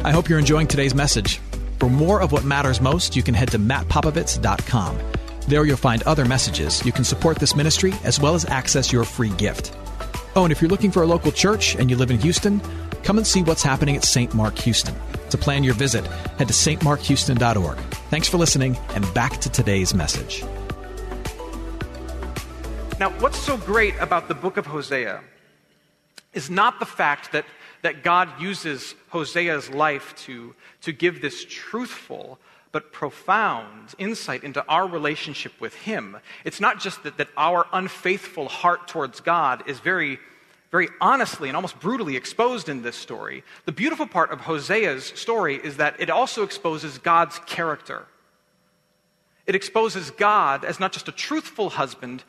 I 0.05 0.11
hope 0.11 0.29
you're 0.29 0.39
enjoying 0.39 0.67
today's 0.67 0.95
message. 0.95 1.39
For 1.79 1.89
more 1.89 2.21
of 2.21 2.33
what 2.33 2.45
matters 2.45 2.81
most, 2.81 3.15
you 3.17 3.23
can 3.23 3.35
head 3.35 3.51
to 3.53 3.59
mattpopovits.com. 3.59 4.99
There 5.49 5.65
you'll 5.65 5.77
find 5.77 6.03
other 6.05 6.25
messages. 6.25 6.85
You 6.85 6.93
can 6.93 7.05
support 7.05 7.39
this 7.39 7.57
ministry 7.57 7.93
as 8.05 8.21
well 8.21 8.35
as 8.35 8.45
access 8.45 8.93
your 8.93 9.05
free 9.05 9.31
gift. 9.31 9.77
Oh, 10.35 10.45
and 10.45 10.53
if 10.53 10.61
you're 10.61 10.71
looking 10.71 10.91
for 10.91 11.03
a 11.03 11.07
local 11.07 11.33
church 11.33 11.75
and 11.75 11.91
you 11.91 11.97
live 11.97 12.11
in 12.11 12.19
Houston, 12.21 12.61
come 13.03 13.19
and 13.19 13.27
see 13.27 13.43
what's 13.43 13.63
happening 13.63 13.97
at 13.97 14.05
St. 14.05 14.35
Mark 14.35 14.59
Houston. 14.59 14.95
To 15.33 15.39
plan 15.39 15.65
your 15.65 15.73
visit, 15.73 16.07
head 16.37 16.49
to 16.49 16.53
stmarkhouston.org. 16.53 17.79
Thanks 18.11 18.29
for 18.29 18.37
listening, 18.37 18.77
and 18.91 19.15
back 19.15 19.41
to 19.41 19.49
today's 19.49 19.95
message. 19.95 20.45
Now, 23.01 23.09
what's 23.19 23.39
so 23.39 23.57
great 23.57 23.95
about 23.99 24.29
the 24.29 24.35
book 24.35 24.59
of 24.59 24.67
Hosea 24.67 25.23
is 26.35 26.51
not 26.51 26.81
the 26.81 26.85
fact 26.85 27.33
that, 27.33 27.47
that 27.81 28.05
God 28.05 28.29
uses 28.43 28.95
Hosea's 29.09 29.71
life 29.71 30.15
to, 30.27 30.55
to 30.83 30.93
give 30.93 31.23
this 31.23 31.47
truthful 31.49 32.39
but 32.71 32.93
profound 32.93 33.95
insight 33.97 34.45
into 34.45 34.63
our 34.69 34.87
relationship 34.87 35.59
with 35.63 35.75
Him. 35.75 36.19
It's 36.45 36.61
not 36.61 36.79
just 36.79 37.05
that, 37.05 37.17
that 37.17 37.29
our 37.39 37.67
unfaithful 37.73 38.49
heart 38.49 38.87
towards 38.87 39.21
God 39.21 39.67
is 39.67 39.81
very, 39.81 40.19
very 40.73 40.89
honestly 41.01 41.49
and 41.49 41.55
almost 41.55 41.79
brutally 41.79 42.17
exposed 42.17 42.69
in 42.69 42.83
this 42.83 42.97
story. 42.97 43.45
The 43.67 43.73
beautiful 43.73 44.09
part 44.09 44.33
of 44.33 44.41
Hosea's 44.41 45.05
story 45.05 45.61
is 45.63 45.77
that 45.77 46.01
it 46.01 46.11
also 46.11 46.43
exposes 46.43 46.99
God's 46.99 47.39
character. 47.47 48.07
It 49.47 49.55
exposes 49.55 50.11
God 50.11 50.65
as 50.65 50.81
not 50.81 50.93
just 50.93 51.07
a 51.07 51.13
truthful 51.13 51.71
husband, 51.71 52.25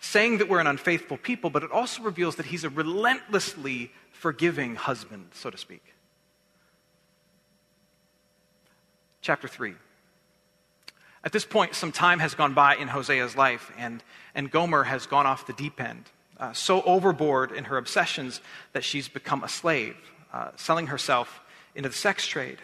saying 0.00 0.38
that 0.38 0.48
we're 0.48 0.60
an 0.60 0.66
unfaithful 0.66 1.18
people, 1.18 1.50
but 1.50 1.62
it 1.62 1.70
also 1.70 2.02
reveals 2.02 2.34
that 2.36 2.46
He's 2.46 2.64
a 2.64 2.70
relentlessly 2.70 3.92
forgiving 4.10 4.74
husband, 4.74 5.28
so 5.34 5.50
to 5.50 5.56
speak. 5.58 5.94
chapter 9.24 9.48
3. 9.48 9.74
At 11.24 11.32
this 11.32 11.46
point, 11.46 11.74
some 11.74 11.90
time 11.90 12.18
has 12.18 12.34
gone 12.34 12.52
by 12.52 12.76
in 12.76 12.88
Hosea's 12.88 13.34
life, 13.34 13.72
and, 13.78 14.04
and 14.34 14.50
Gomer 14.50 14.84
has 14.84 15.06
gone 15.06 15.26
off 15.26 15.46
the 15.46 15.54
deep 15.54 15.80
end, 15.80 16.04
uh, 16.44 16.52
so 16.52 16.82
overboard 16.82 17.52
in 17.52 17.64
her 17.64 17.78
obsessions 17.78 18.40
that 18.72 18.84
she's 18.84 19.08
become 19.08 19.42
a 19.42 19.48
slave, 19.48 19.96
uh, 20.30 20.50
selling 20.56 20.88
herself 20.88 21.40
into 21.74 21.88
the 21.88 21.94
sex 21.94 22.26
trade. 22.26 22.58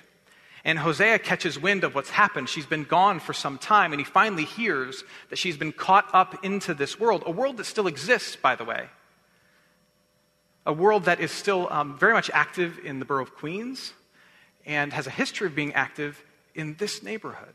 And 0.64 0.78
Hosea 0.78 1.18
catches 1.18 1.58
wind 1.58 1.82
of 1.84 1.94
what's 1.94 2.10
happened. 2.10 2.50
She's 2.50 2.66
been 2.66 2.84
gone 2.84 3.20
for 3.20 3.32
some 3.32 3.56
time, 3.56 3.92
and 3.94 4.00
he 4.00 4.04
finally 4.04 4.44
hears 4.44 5.02
that 5.30 5.36
she's 5.36 5.56
been 5.56 5.72
caught 5.72 6.06
up 6.12 6.44
into 6.44 6.74
this 6.74 7.00
world, 7.00 7.22
a 7.24 7.30
world 7.30 7.56
that 7.56 7.64
still 7.64 7.86
exists, 7.86 8.36
by 8.36 8.54
the 8.54 8.64
way. 8.64 8.88
A 10.66 10.74
world 10.74 11.04
that 11.04 11.20
is 11.20 11.30
still 11.30 11.66
um, 11.70 11.98
very 11.98 12.12
much 12.12 12.30
active 12.34 12.78
in 12.84 12.98
the 12.98 13.06
borough 13.06 13.22
of 13.22 13.34
Queens 13.34 13.94
and 14.66 14.92
has 14.92 15.06
a 15.06 15.10
history 15.10 15.46
of 15.46 15.54
being 15.54 15.72
active 15.72 16.22
in 16.54 16.74
this 16.74 17.02
neighborhood, 17.02 17.54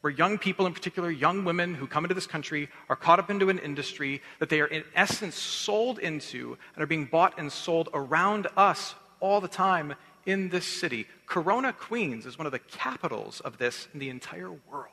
where 0.00 0.12
young 0.12 0.38
people, 0.38 0.66
in 0.66 0.72
particular 0.72 1.10
young 1.10 1.44
women 1.44 1.74
who 1.74 1.86
come 1.86 2.04
into 2.04 2.14
this 2.14 2.26
country, 2.26 2.68
are 2.88 2.96
caught 2.96 3.18
up 3.18 3.30
into 3.30 3.50
an 3.50 3.58
industry 3.58 4.22
that 4.38 4.48
they 4.48 4.60
are, 4.60 4.66
in 4.66 4.84
essence, 4.94 5.34
sold 5.36 5.98
into 5.98 6.56
and 6.74 6.82
are 6.82 6.86
being 6.86 7.04
bought 7.04 7.38
and 7.38 7.52
sold 7.52 7.88
around 7.92 8.46
us 8.56 8.94
all 9.20 9.40
the 9.40 9.48
time 9.48 9.94
in 10.24 10.48
this 10.48 10.66
city. 10.66 11.06
Corona, 11.26 11.72
Queens 11.72 12.24
is 12.26 12.38
one 12.38 12.46
of 12.46 12.52
the 12.52 12.58
capitals 12.58 13.40
of 13.40 13.58
this 13.58 13.88
in 13.92 14.00
the 14.00 14.08
entire 14.08 14.50
world. 14.50 14.86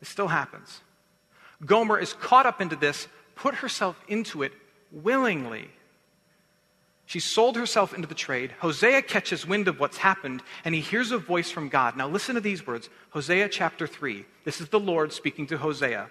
It 0.00 0.08
still 0.08 0.28
happens. 0.28 0.80
Gomer 1.64 1.98
is 1.98 2.12
caught 2.12 2.46
up 2.46 2.60
into 2.60 2.76
this, 2.76 3.08
put 3.34 3.56
herself 3.56 4.02
into 4.08 4.42
it 4.42 4.52
willingly. 4.90 5.70
She 7.06 7.20
sold 7.20 7.56
herself 7.56 7.94
into 7.94 8.08
the 8.08 8.16
trade. 8.16 8.52
Hosea 8.58 9.00
catches 9.02 9.46
wind 9.46 9.68
of 9.68 9.78
what's 9.78 9.98
happened, 9.98 10.42
and 10.64 10.74
he 10.74 10.80
hears 10.80 11.12
a 11.12 11.18
voice 11.18 11.52
from 11.52 11.68
God. 11.68 11.96
Now, 11.96 12.08
listen 12.08 12.34
to 12.34 12.40
these 12.40 12.66
words 12.66 12.90
Hosea 13.10 13.48
chapter 13.48 13.86
3. 13.86 14.24
This 14.44 14.60
is 14.60 14.68
the 14.68 14.80
Lord 14.80 15.12
speaking 15.12 15.46
to 15.46 15.58
Hosea. 15.58 16.10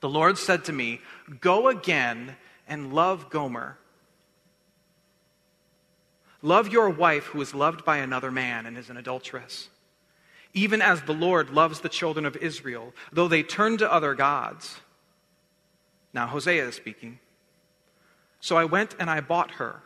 The 0.00 0.08
Lord 0.10 0.36
said 0.36 0.66
to 0.66 0.72
me, 0.72 1.00
Go 1.40 1.68
again 1.68 2.36
and 2.68 2.92
love 2.92 3.30
Gomer. 3.30 3.78
Love 6.42 6.68
your 6.68 6.90
wife 6.90 7.26
who 7.26 7.40
is 7.40 7.54
loved 7.54 7.84
by 7.84 7.98
another 7.98 8.30
man 8.30 8.66
and 8.66 8.76
is 8.76 8.90
an 8.90 8.98
adulteress. 8.98 9.70
Even 10.52 10.82
as 10.82 11.00
the 11.02 11.14
Lord 11.14 11.50
loves 11.50 11.80
the 11.80 11.88
children 11.88 12.26
of 12.26 12.36
Israel, 12.36 12.92
though 13.12 13.28
they 13.28 13.42
turn 13.42 13.78
to 13.78 13.90
other 13.90 14.14
gods. 14.14 14.80
Now, 16.12 16.26
Hosea 16.26 16.68
is 16.68 16.74
speaking. 16.74 17.18
So 18.40 18.58
I 18.58 18.64
went 18.64 18.94
and 18.98 19.08
I 19.08 19.20
bought 19.20 19.52
her 19.52 19.82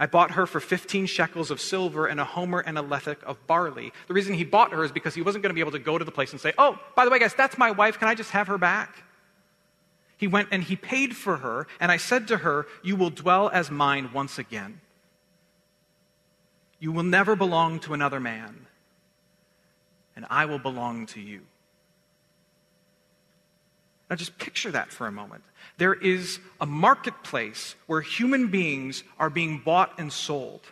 I 0.00 0.06
bought 0.06 0.30
her 0.30 0.46
for 0.46 0.60
15 0.60 1.04
shekels 1.04 1.50
of 1.50 1.60
silver 1.60 2.06
and 2.06 2.18
a 2.18 2.24
homer 2.24 2.60
and 2.60 2.78
a 2.78 2.82
lethech 2.82 3.22
of 3.22 3.46
barley. 3.46 3.92
The 4.08 4.14
reason 4.14 4.32
he 4.32 4.44
bought 4.44 4.72
her 4.72 4.82
is 4.82 4.90
because 4.90 5.14
he 5.14 5.20
wasn't 5.20 5.42
going 5.42 5.50
to 5.50 5.54
be 5.54 5.60
able 5.60 5.72
to 5.72 5.78
go 5.78 5.98
to 5.98 6.04
the 6.06 6.10
place 6.10 6.32
and 6.32 6.40
say, 6.40 6.54
Oh, 6.56 6.78
by 6.96 7.04
the 7.04 7.10
way, 7.10 7.18
guys, 7.18 7.34
that's 7.34 7.58
my 7.58 7.70
wife. 7.70 7.98
Can 7.98 8.08
I 8.08 8.14
just 8.14 8.30
have 8.30 8.46
her 8.46 8.56
back? 8.56 9.04
He 10.16 10.26
went 10.26 10.48
and 10.52 10.62
he 10.62 10.74
paid 10.74 11.14
for 11.14 11.36
her, 11.36 11.66
and 11.78 11.92
I 11.92 11.98
said 11.98 12.28
to 12.28 12.38
her, 12.38 12.66
You 12.82 12.96
will 12.96 13.10
dwell 13.10 13.50
as 13.52 13.70
mine 13.70 14.10
once 14.14 14.38
again. 14.38 14.80
You 16.78 16.92
will 16.92 17.02
never 17.02 17.36
belong 17.36 17.78
to 17.80 17.92
another 17.92 18.20
man, 18.20 18.66
and 20.16 20.24
I 20.30 20.46
will 20.46 20.58
belong 20.58 21.04
to 21.08 21.20
you. 21.20 21.42
Now, 24.10 24.16
just 24.16 24.38
picture 24.38 24.72
that 24.72 24.92
for 24.92 25.06
a 25.06 25.12
moment. 25.12 25.44
There 25.78 25.94
is 25.94 26.40
a 26.60 26.66
marketplace 26.66 27.76
where 27.86 28.00
human 28.00 28.48
beings 28.48 29.04
are 29.20 29.30
being 29.30 29.60
bought 29.64 29.94
and 29.98 30.12
sold. 30.12 30.62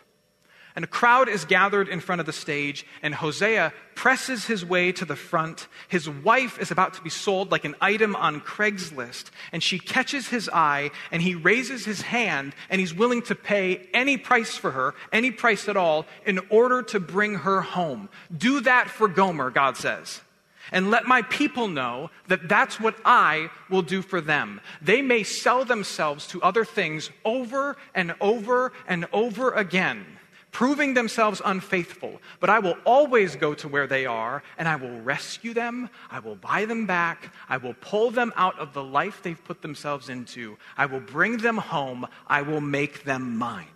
And 0.75 0.85
a 0.85 0.87
crowd 0.87 1.29
is 1.29 1.45
gathered 1.45 1.87
in 1.87 1.99
front 1.99 2.19
of 2.19 2.25
the 2.25 2.33
stage, 2.33 2.85
and 3.01 3.15
Hosea 3.15 3.73
presses 3.95 4.45
his 4.45 4.65
way 4.65 4.91
to 4.91 5.05
the 5.05 5.15
front. 5.15 5.67
His 5.87 6.07
wife 6.07 6.59
is 6.59 6.69
about 6.69 6.93
to 6.93 7.01
be 7.01 7.09
sold 7.09 7.51
like 7.51 7.65
an 7.65 7.75
item 7.81 8.15
on 8.15 8.39
Craigslist, 8.41 9.31
and 9.51 9.63
she 9.63 9.79
catches 9.79 10.27
his 10.27 10.49
eye, 10.49 10.91
and 11.11 11.21
he 11.21 11.33
raises 11.33 11.85
his 11.85 12.01
hand, 12.01 12.53
and 12.69 12.79
he's 12.79 12.93
willing 12.93 13.21
to 13.23 13.35
pay 13.35 13.87
any 13.93 14.17
price 14.17 14.55
for 14.55 14.71
her, 14.71 14.93
any 15.11 15.31
price 15.31 15.67
at 15.67 15.75
all, 15.75 16.05
in 16.25 16.39
order 16.49 16.83
to 16.83 16.99
bring 16.99 17.35
her 17.35 17.61
home. 17.61 18.09
Do 18.37 18.61
that 18.61 18.89
for 18.89 19.07
Gomer, 19.07 19.49
God 19.49 19.75
says. 19.75 20.21
And 20.71 20.91
let 20.91 21.05
my 21.05 21.21
people 21.23 21.67
know 21.67 22.09
that 22.27 22.47
that's 22.47 22.79
what 22.79 22.95
I 23.05 23.49
will 23.69 23.81
do 23.81 24.01
for 24.01 24.21
them. 24.21 24.61
They 24.81 25.01
may 25.01 25.23
sell 25.23 25.65
themselves 25.65 26.27
to 26.27 26.41
other 26.41 26.65
things 26.65 27.09
over 27.25 27.77
and 27.95 28.15
over 28.21 28.71
and 28.87 29.07
over 29.13 29.51
again, 29.51 30.05
proving 30.51 30.93
themselves 30.93 31.41
unfaithful, 31.43 32.21
but 32.39 32.49
I 32.49 32.59
will 32.59 32.75
always 32.85 33.35
go 33.35 33.53
to 33.55 33.67
where 33.67 33.87
they 33.87 34.05
are 34.05 34.43
and 34.57 34.67
I 34.67 34.75
will 34.75 34.99
rescue 35.01 35.53
them. 35.53 35.89
I 36.09 36.19
will 36.19 36.35
buy 36.35 36.65
them 36.65 36.85
back. 36.85 37.33
I 37.47 37.57
will 37.57 37.75
pull 37.75 38.11
them 38.11 38.33
out 38.35 38.57
of 38.59 38.73
the 38.73 38.83
life 38.83 39.21
they've 39.21 39.43
put 39.43 39.61
themselves 39.61 40.09
into. 40.09 40.57
I 40.77 40.85
will 40.85 41.01
bring 41.01 41.37
them 41.37 41.57
home. 41.57 42.07
I 42.27 42.41
will 42.41 42.61
make 42.61 43.03
them 43.03 43.37
mine. 43.37 43.67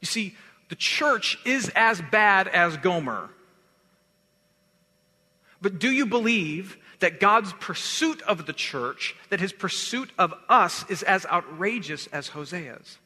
You 0.00 0.06
see, 0.06 0.36
the 0.68 0.76
church 0.76 1.38
is 1.44 1.70
as 1.76 2.02
bad 2.10 2.48
as 2.48 2.76
Gomer. 2.76 3.30
But 5.62 5.78
do 5.78 5.90
you 5.90 6.04
believe 6.06 6.76
that 6.98 7.20
God's 7.20 7.52
pursuit 7.54 8.20
of 8.22 8.46
the 8.46 8.52
church, 8.52 9.14
that 9.30 9.40
his 9.40 9.52
pursuit 9.52 10.10
of 10.18 10.34
us 10.48 10.84
is 10.90 11.02
as 11.04 11.24
outrageous 11.26 12.08
as 12.08 12.30
Hosea's? 12.30 12.98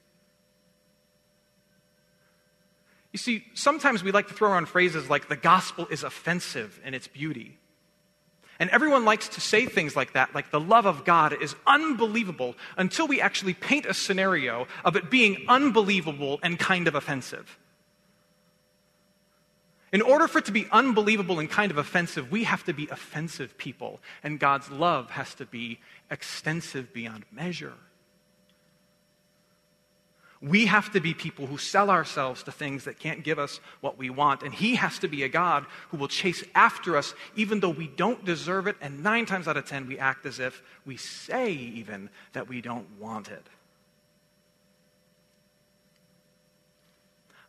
You 3.12 3.18
see, 3.18 3.44
sometimes 3.54 4.02
we 4.02 4.10
like 4.10 4.28
to 4.28 4.34
throw 4.34 4.50
around 4.50 4.68
phrases 4.68 5.08
like 5.08 5.28
the 5.28 5.36
gospel 5.36 5.86
is 5.90 6.02
offensive 6.02 6.80
in 6.84 6.92
its 6.94 7.06
beauty. 7.06 7.58
And 8.58 8.70
everyone 8.70 9.04
likes 9.04 9.28
to 9.30 9.40
say 9.40 9.66
things 9.66 9.94
like 9.94 10.14
that, 10.14 10.34
like 10.34 10.50
the 10.50 10.60
love 10.60 10.86
of 10.86 11.04
God 11.04 11.34
is 11.40 11.54
unbelievable, 11.66 12.54
until 12.76 13.06
we 13.06 13.20
actually 13.20 13.54
paint 13.54 13.84
a 13.84 13.92
scenario 13.92 14.66
of 14.84 14.96
it 14.96 15.10
being 15.10 15.44
unbelievable 15.46 16.40
and 16.42 16.58
kind 16.58 16.88
of 16.88 16.94
offensive. 16.94 17.58
In 19.97 20.03
order 20.03 20.29
for 20.29 20.41
it 20.41 20.45
to 20.45 20.53
be 20.53 20.69
unbelievable 20.73 21.38
and 21.38 21.49
kind 21.49 21.71
of 21.71 21.79
offensive, 21.79 22.31
we 22.31 22.45
have 22.45 22.62
to 22.65 22.75
be 22.75 22.87
offensive 22.91 23.57
people, 23.57 23.99
and 24.23 24.38
God's 24.38 24.71
love 24.71 25.09
has 25.09 25.35
to 25.37 25.47
be 25.47 25.81
extensive 26.11 26.93
beyond 26.93 27.25
measure. 27.33 27.73
We 30.43 30.67
have 30.67 30.93
to 30.93 31.00
be 31.00 31.15
people 31.15 31.47
who 31.47 31.57
sell 31.57 31.88
ourselves 31.88 32.43
to 32.43 32.53
things 32.53 32.85
that 32.85 32.99
can't 32.99 33.25
give 33.25 33.38
us 33.38 33.59
what 33.81 33.97
we 33.97 34.11
want. 34.11 34.43
And 34.43 34.53
He 34.53 34.75
has 34.75 34.99
to 34.99 35.09
be 35.09 35.23
a 35.23 35.31
God 35.31 35.65
who 35.88 35.97
will 35.97 36.09
chase 36.09 36.45
after 36.55 36.95
us 36.99 37.15
even 37.35 37.61
though 37.61 37.71
we 37.71 37.88
don't 37.88 38.23
deserve 38.23 38.67
it. 38.67 38.76
And 38.83 39.03
nine 39.03 39.25
times 39.25 39.49
out 39.49 39.57
of 39.57 39.65
ten, 39.65 39.87
we 39.87 39.99
act 39.99 40.26
as 40.26 40.38
if 40.38 40.62
we 40.85 40.99
say 40.99 41.53
even 41.53 42.11
that 42.35 42.50
we 42.50 42.61
don't 42.61 42.87
want 43.00 43.29
it. 43.29 43.47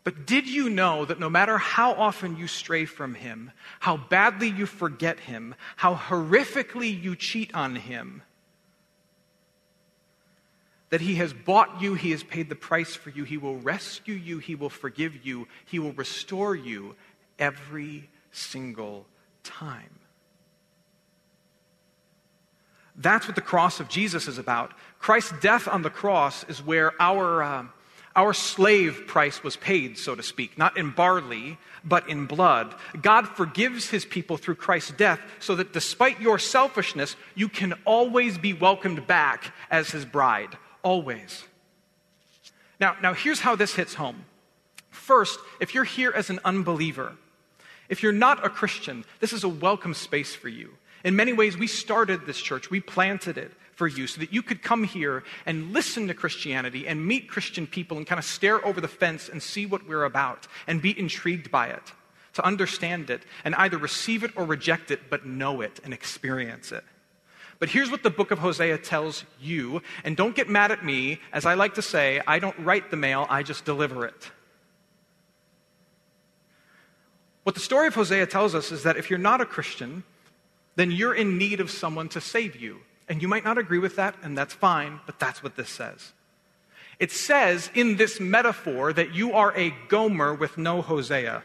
But 0.08 0.26
did 0.26 0.48
you 0.48 0.70
know 0.70 1.04
that 1.04 1.20
no 1.20 1.30
matter 1.30 1.58
how 1.58 1.92
often 1.92 2.38
you 2.38 2.48
stray 2.48 2.86
from 2.86 3.14
Him, 3.14 3.52
how 3.82 3.98
badly 3.98 4.48
you 4.48 4.66
forget 4.66 5.20
Him, 5.20 5.54
how 5.76 5.96
horrifically 5.96 7.04
you 7.04 7.14
cheat 7.14 7.54
on 7.54 7.76
Him, 7.76 8.22
that 10.92 11.02
He 11.02 11.16
has 11.16 11.34
bought 11.34 11.82
you, 11.82 11.96
He 11.96 12.12
has 12.12 12.24
paid 12.24 12.48
the 12.48 12.56
price 12.56 12.96
for 12.96 13.10
you, 13.10 13.26
He 13.26 13.36
will 13.36 13.58
rescue 13.58 14.16
you, 14.16 14.38
He 14.38 14.56
will 14.56 14.70
forgive 14.70 15.26
you, 15.26 15.46
He 15.66 15.78
will 15.78 15.92
restore 15.92 16.56
you 16.56 16.96
every 17.38 18.10
single 18.32 19.08
time? 19.44 20.00
That's 22.96 23.28
what 23.28 23.36
the 23.36 23.42
cross 23.42 23.82
of 23.82 23.90
Jesus 23.90 24.30
is 24.30 24.38
about. 24.38 24.72
Christ's 25.00 25.34
death 25.42 25.68
on 25.68 25.82
the 25.82 25.90
cross 25.90 26.46
is 26.46 26.64
where 26.64 26.94
our. 26.98 27.44
Uh, 27.44 27.66
our 28.18 28.34
slave 28.34 29.04
price 29.06 29.44
was 29.44 29.56
paid, 29.56 29.98
so 29.98 30.16
to 30.16 30.24
speak, 30.24 30.58
not 30.58 30.76
in 30.76 30.90
barley, 30.90 31.58
but 31.86 32.10
in 32.10 32.26
blood. 32.26 32.74
God 33.00 33.28
forgives 33.28 33.90
his 33.90 34.06
people 34.06 34.38
through 34.38 34.56
Christ's 34.56 34.92
death 34.92 35.22
so 35.40 35.56
that 35.56 35.72
despite 35.72 36.20
your 36.20 36.40
selfishness, 36.40 37.16
you 37.36 37.48
can 37.48 37.76
always 37.86 38.40
be 38.40 38.54
welcomed 38.54 39.06
back 39.06 39.54
as 39.70 39.92
his 39.92 40.04
bride. 40.04 40.58
Always. 40.82 41.44
Now, 42.80 42.98
now 43.04 43.14
here's 43.14 43.40
how 43.40 43.56
this 43.56 43.76
hits 43.76 43.94
home. 43.94 44.26
First, 44.90 45.40
if 45.62 45.76
you're 45.76 45.84
here 45.84 46.12
as 46.14 46.32
an 46.32 46.40
unbeliever, 46.44 47.14
if 47.88 48.02
you're 48.02 48.12
not 48.12 48.44
a 48.44 48.50
Christian, 48.50 49.06
this 49.20 49.32
is 49.32 49.44
a 49.44 49.50
welcome 49.50 49.94
space 49.94 50.34
for 50.34 50.50
you. 50.50 50.72
In 51.04 51.16
many 51.16 51.34
ways, 51.34 51.56
we 51.56 51.68
started 51.68 52.26
this 52.26 52.42
church, 52.42 52.72
we 52.72 52.80
planted 52.80 53.38
it 53.38 53.52
for 53.78 53.88
you 53.88 54.08
so 54.08 54.20
that 54.20 54.34
you 54.34 54.42
could 54.42 54.64
come 54.64 54.84
here 54.84 55.24
and 55.46 55.72
listen 55.72 56.08
to 56.08 56.14
Christianity 56.16 56.88
and 56.88 57.06
meet 57.06 57.30
Christian 57.30 57.68
people 57.68 57.96
and 57.98 58.08
kind 58.08 58.18
of 58.18 58.26
stare 58.26 58.66
over 58.66 58.82
the 58.82 58.88
fence 58.88 59.30
and 59.30 59.42
see 59.42 59.68
what 59.68 59.88
we're 59.88 60.04
about 60.04 60.48
and 60.66 60.82
be 60.82 60.98
intrigued 61.00 61.52
by 61.52 61.68
it, 61.68 61.84
to 62.34 62.44
understand 62.44 63.12
it 63.12 63.22
and 63.46 63.54
either 63.54 63.78
receive 63.78 64.24
it 64.24 64.32
or 64.36 64.46
reject 64.46 64.90
it, 64.90 65.12
but 65.12 65.28
know 65.28 65.62
it 65.62 65.80
and 65.84 65.94
experience 65.94 66.72
it. 66.72 66.84
But 67.60 67.70
here's 67.70 67.92
what 67.92 68.02
the 68.02 68.10
book 68.10 68.32
of 68.32 68.40
Hosea 68.40 68.80
tells 68.80 69.26
you, 69.40 69.84
and 70.04 70.18
don't 70.18 70.36
get 70.36 70.50
mad 70.50 70.72
at 70.72 70.84
me. 70.84 71.20
As 71.32 71.46
I 71.46 71.54
like 71.54 71.76
to 71.76 71.84
say, 71.84 72.20
I 72.26 72.40
don't 72.40 72.58
write 72.58 72.90
the 72.90 72.98
mail, 72.98 73.28
I 73.30 73.44
just 73.44 73.64
deliver 73.64 74.08
it. 74.08 74.32
What 77.44 77.54
the 77.54 77.62
story 77.62 77.88
of 77.88 77.94
Hosea 77.94 78.26
tells 78.26 78.56
us 78.56 78.72
is 78.72 78.84
that 78.84 78.98
if 78.98 79.12
you're 79.12 79.20
not 79.20 79.40
a 79.40 79.46
Christian, 79.46 80.04
then 80.76 80.92
you're 80.92 81.14
in 81.14 81.38
need 81.38 81.60
of 81.60 81.70
someone 81.70 82.10
to 82.10 82.22
save 82.22 82.56
you. 82.56 82.80
And 83.10 83.22
you 83.22 83.28
might 83.28 83.44
not 83.44 83.58
agree 83.58 83.80
with 83.80 83.96
that, 83.96 84.16
and 84.22 84.38
that's 84.38 84.54
fine, 84.54 85.00
but 85.06 85.18
that's 85.20 85.42
what 85.42 85.56
this 85.56 85.70
says. 85.70 86.12
It 87.00 87.12
says 87.12 87.70
in 87.74 87.96
this 87.96 88.20
metaphor 88.20 88.92
that 88.94 89.14
you 89.14 89.34
are 89.34 89.56
a 89.56 89.74
Gomer 89.88 90.34
with 90.34 90.58
no 90.58 90.82
Hosea. 90.82 91.44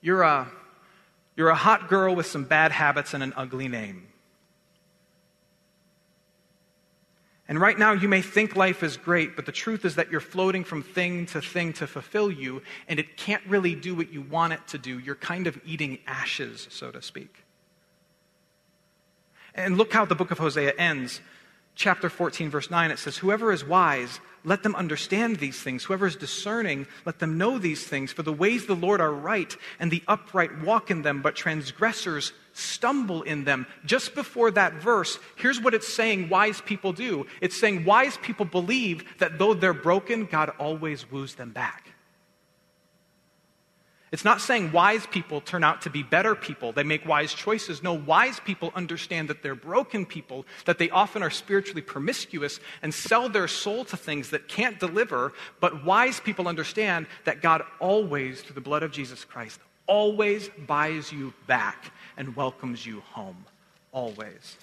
You're 0.00 0.22
a, 0.22 0.48
you're 1.36 1.48
a 1.48 1.54
hot 1.54 1.88
girl 1.88 2.14
with 2.14 2.26
some 2.26 2.44
bad 2.44 2.72
habits 2.72 3.14
and 3.14 3.22
an 3.22 3.32
ugly 3.36 3.68
name. 3.68 4.08
And 7.48 7.60
right 7.60 7.78
now, 7.78 7.92
you 7.92 8.08
may 8.08 8.22
think 8.22 8.56
life 8.56 8.82
is 8.82 8.96
great, 8.96 9.36
but 9.36 9.44
the 9.44 9.52
truth 9.52 9.84
is 9.84 9.96
that 9.96 10.10
you're 10.10 10.20
floating 10.20 10.64
from 10.64 10.82
thing 10.82 11.26
to 11.26 11.42
thing 11.42 11.74
to 11.74 11.86
fulfill 11.86 12.30
you, 12.30 12.62
and 12.88 12.98
it 12.98 13.16
can't 13.16 13.42
really 13.46 13.74
do 13.74 13.94
what 13.94 14.10
you 14.12 14.22
want 14.22 14.54
it 14.54 14.66
to 14.68 14.78
do. 14.78 14.98
You're 14.98 15.16
kind 15.16 15.46
of 15.46 15.60
eating 15.66 15.98
ashes, 16.06 16.68
so 16.70 16.90
to 16.90 17.02
speak. 17.02 17.41
And 19.54 19.76
look 19.76 19.92
how 19.92 20.04
the 20.04 20.14
book 20.14 20.30
of 20.30 20.38
Hosea 20.38 20.74
ends. 20.78 21.20
Chapter 21.74 22.10
14, 22.10 22.50
verse 22.50 22.70
9, 22.70 22.90
it 22.90 22.98
says, 22.98 23.16
Whoever 23.16 23.50
is 23.52 23.64
wise, 23.64 24.20
let 24.44 24.62
them 24.62 24.74
understand 24.74 25.36
these 25.36 25.60
things. 25.60 25.84
Whoever 25.84 26.06
is 26.06 26.16
discerning, 26.16 26.86
let 27.06 27.18
them 27.18 27.38
know 27.38 27.58
these 27.58 27.84
things. 27.86 28.12
For 28.12 28.22
the 28.22 28.32
ways 28.32 28.62
of 28.62 28.68
the 28.68 28.86
Lord 28.86 29.00
are 29.00 29.12
right, 29.12 29.56
and 29.78 29.90
the 29.90 30.02
upright 30.08 30.62
walk 30.62 30.90
in 30.90 31.02
them, 31.02 31.22
but 31.22 31.34
transgressors 31.34 32.32
stumble 32.52 33.22
in 33.22 33.44
them. 33.44 33.66
Just 33.86 34.14
before 34.14 34.50
that 34.50 34.74
verse, 34.74 35.18
here's 35.36 35.60
what 35.60 35.74
it's 35.74 35.92
saying 35.92 36.28
wise 36.28 36.60
people 36.60 36.92
do 36.92 37.26
it's 37.40 37.58
saying 37.58 37.84
wise 37.84 38.18
people 38.18 38.44
believe 38.44 39.04
that 39.18 39.38
though 39.38 39.54
they're 39.54 39.72
broken, 39.72 40.26
God 40.26 40.50
always 40.58 41.10
woos 41.10 41.34
them 41.34 41.50
back. 41.50 41.91
It's 44.12 44.26
not 44.26 44.42
saying 44.42 44.72
wise 44.72 45.06
people 45.06 45.40
turn 45.40 45.64
out 45.64 45.80
to 45.82 45.90
be 45.90 46.02
better 46.02 46.34
people. 46.34 46.70
They 46.72 46.82
make 46.82 47.06
wise 47.06 47.32
choices. 47.32 47.82
No, 47.82 47.94
wise 47.94 48.38
people 48.40 48.70
understand 48.74 49.28
that 49.28 49.42
they're 49.42 49.54
broken 49.54 50.04
people, 50.04 50.44
that 50.66 50.76
they 50.78 50.90
often 50.90 51.22
are 51.22 51.30
spiritually 51.30 51.80
promiscuous 51.80 52.60
and 52.82 52.92
sell 52.92 53.30
their 53.30 53.48
soul 53.48 53.86
to 53.86 53.96
things 53.96 54.28
that 54.30 54.48
can't 54.48 54.78
deliver. 54.78 55.32
But 55.60 55.86
wise 55.86 56.20
people 56.20 56.46
understand 56.46 57.06
that 57.24 57.40
God 57.40 57.62
always, 57.80 58.42
through 58.42 58.54
the 58.54 58.60
blood 58.60 58.82
of 58.82 58.92
Jesus 58.92 59.24
Christ, 59.24 59.58
always 59.86 60.50
buys 60.66 61.10
you 61.10 61.32
back 61.46 61.90
and 62.18 62.36
welcomes 62.36 62.84
you 62.84 63.00
home. 63.00 63.46
Always. 63.92 64.58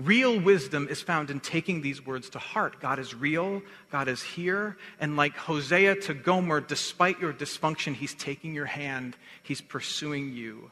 Real 0.00 0.40
wisdom 0.40 0.88
is 0.88 1.02
found 1.02 1.28
in 1.28 1.40
taking 1.40 1.82
these 1.82 2.04
words 2.04 2.30
to 2.30 2.38
heart. 2.38 2.80
God 2.80 2.98
is 2.98 3.14
real, 3.14 3.60
God 3.92 4.08
is 4.08 4.22
here, 4.22 4.78
and 4.98 5.14
like 5.14 5.36
Hosea 5.36 5.96
to 6.02 6.14
Gomer, 6.14 6.60
despite 6.60 7.20
your 7.20 7.34
dysfunction, 7.34 7.94
He's 7.94 8.14
taking 8.14 8.54
your 8.54 8.64
hand, 8.64 9.16
He's 9.42 9.60
pursuing 9.60 10.32
you, 10.32 10.70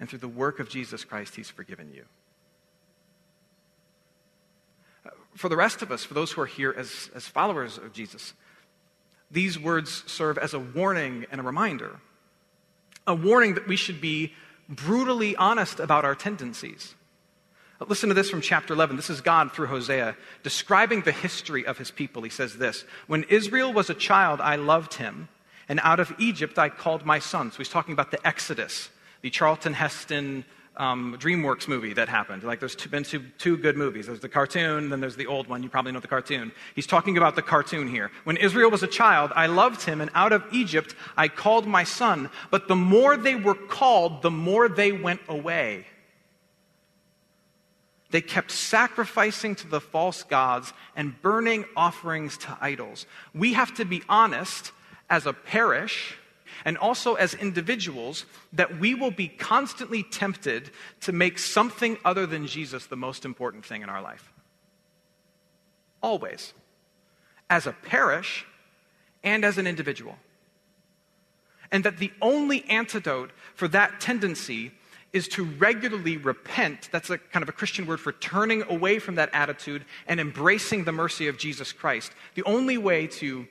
and 0.00 0.08
through 0.08 0.18
the 0.18 0.26
work 0.26 0.58
of 0.58 0.68
Jesus 0.68 1.04
Christ, 1.04 1.36
He's 1.36 1.48
forgiven 1.48 1.92
you. 1.94 2.04
For 5.36 5.48
the 5.48 5.56
rest 5.56 5.82
of 5.82 5.92
us, 5.92 6.02
for 6.04 6.14
those 6.14 6.32
who 6.32 6.40
are 6.40 6.46
here 6.46 6.74
as, 6.76 7.10
as 7.14 7.28
followers 7.28 7.78
of 7.78 7.92
Jesus, 7.92 8.34
these 9.30 9.58
words 9.60 10.02
serve 10.08 10.38
as 10.38 10.54
a 10.54 10.58
warning 10.58 11.26
and 11.30 11.40
a 11.40 11.44
reminder. 11.44 12.00
A 13.06 13.14
warning 13.14 13.54
that 13.54 13.68
we 13.68 13.76
should 13.76 14.00
be 14.00 14.32
brutally 14.68 15.36
honest 15.36 15.78
about 15.78 16.04
our 16.04 16.16
tendencies 16.16 16.96
Listen 17.88 18.08
to 18.08 18.14
this 18.14 18.30
from 18.30 18.40
chapter 18.40 18.72
11. 18.72 18.96
This 18.96 19.10
is 19.10 19.20
God 19.20 19.52
through 19.52 19.66
Hosea 19.66 20.16
describing 20.42 21.02
the 21.02 21.12
history 21.12 21.66
of 21.66 21.78
his 21.78 21.90
people. 21.90 22.22
He 22.22 22.30
says 22.30 22.56
this 22.56 22.84
When 23.06 23.24
Israel 23.24 23.72
was 23.72 23.90
a 23.90 23.94
child, 23.94 24.40
I 24.40 24.56
loved 24.56 24.94
him, 24.94 25.28
and 25.68 25.80
out 25.82 26.00
of 26.00 26.14
Egypt 26.18 26.58
I 26.58 26.68
called 26.68 27.04
my 27.04 27.18
son. 27.18 27.50
So 27.50 27.58
he's 27.58 27.68
talking 27.68 27.92
about 27.92 28.10
the 28.10 28.26
Exodus, 28.26 28.90
the 29.22 29.30
Charlton 29.30 29.74
Heston 29.74 30.44
um, 30.76 31.16
DreamWorks 31.20 31.68
movie 31.68 31.92
that 31.92 32.08
happened. 32.08 32.42
Like, 32.42 32.58
there's 32.58 32.74
two, 32.74 32.88
been 32.88 33.04
two, 33.04 33.24
two 33.38 33.56
good 33.56 33.76
movies. 33.76 34.06
There's 34.06 34.20
the 34.20 34.28
cartoon, 34.28 34.90
then 34.90 35.00
there's 35.00 35.16
the 35.16 35.26
old 35.26 35.46
one. 35.46 35.62
You 35.62 35.68
probably 35.68 35.92
know 35.92 36.00
the 36.00 36.08
cartoon. 36.08 36.52
He's 36.74 36.86
talking 36.86 37.16
about 37.16 37.36
the 37.36 37.42
cartoon 37.42 37.88
here. 37.88 38.10
When 38.24 38.36
Israel 38.36 38.70
was 38.70 38.82
a 38.82 38.88
child, 38.88 39.30
I 39.36 39.46
loved 39.46 39.82
him, 39.82 40.00
and 40.00 40.10
out 40.14 40.32
of 40.32 40.44
Egypt 40.52 40.94
I 41.16 41.28
called 41.28 41.66
my 41.66 41.84
son. 41.84 42.30
But 42.50 42.66
the 42.66 42.76
more 42.76 43.16
they 43.16 43.36
were 43.36 43.54
called, 43.54 44.22
the 44.22 44.30
more 44.30 44.68
they 44.68 44.90
went 44.92 45.20
away. 45.28 45.86
They 48.14 48.20
kept 48.20 48.52
sacrificing 48.52 49.56
to 49.56 49.66
the 49.66 49.80
false 49.80 50.22
gods 50.22 50.72
and 50.94 51.20
burning 51.20 51.64
offerings 51.76 52.38
to 52.38 52.56
idols. 52.60 53.06
We 53.34 53.54
have 53.54 53.74
to 53.74 53.84
be 53.84 54.04
honest 54.08 54.70
as 55.10 55.26
a 55.26 55.32
parish 55.32 56.16
and 56.64 56.78
also 56.78 57.14
as 57.14 57.34
individuals 57.34 58.24
that 58.52 58.78
we 58.78 58.94
will 58.94 59.10
be 59.10 59.26
constantly 59.26 60.04
tempted 60.04 60.70
to 61.00 61.10
make 61.10 61.40
something 61.40 61.98
other 62.04 62.24
than 62.24 62.46
Jesus 62.46 62.86
the 62.86 62.94
most 62.94 63.24
important 63.24 63.66
thing 63.66 63.82
in 63.82 63.88
our 63.88 64.00
life. 64.00 64.32
Always. 66.00 66.54
As 67.50 67.66
a 67.66 67.72
parish 67.72 68.46
and 69.24 69.44
as 69.44 69.58
an 69.58 69.66
individual. 69.66 70.18
And 71.72 71.82
that 71.82 71.98
the 71.98 72.12
only 72.22 72.64
antidote 72.66 73.32
for 73.56 73.66
that 73.66 74.00
tendency 74.00 74.70
is 75.14 75.28
to 75.28 75.44
regularly 75.44 76.18
repent. 76.18 76.88
That's 76.92 77.08
a 77.08 77.16
kind 77.16 77.42
of 77.42 77.48
a 77.48 77.52
Christian 77.52 77.86
word 77.86 78.00
for 78.00 78.12
turning 78.12 78.64
away 78.64 78.98
from 78.98 79.14
that 79.14 79.30
attitude 79.32 79.84
and 80.06 80.20
embracing 80.20 80.84
the 80.84 80.92
mercy 80.92 81.28
of 81.28 81.38
Jesus 81.38 81.72
Christ. 81.72 82.12
The 82.34 82.42
only 82.42 82.76
way 82.76 83.06
to 83.06 83.46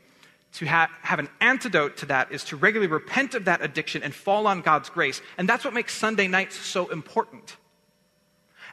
to 0.53 0.67
ha- 0.67 0.91
have 1.01 1.17
an 1.17 1.29
antidote 1.41 1.97
to 1.97 2.05
that 2.05 2.31
is 2.31 2.43
to 2.43 2.55
regularly 2.55 2.91
repent 2.91 3.33
of 3.33 3.45
that 3.45 3.63
addiction 3.63 4.03
and 4.03 4.13
fall 4.13 4.45
on 4.45 4.61
God's 4.61 4.87
grace. 4.87 5.19
And 5.37 5.49
that's 5.49 5.65
what 5.65 5.73
makes 5.73 5.95
Sunday 5.95 6.27
nights 6.27 6.55
so 6.55 6.89
important. 6.89 7.57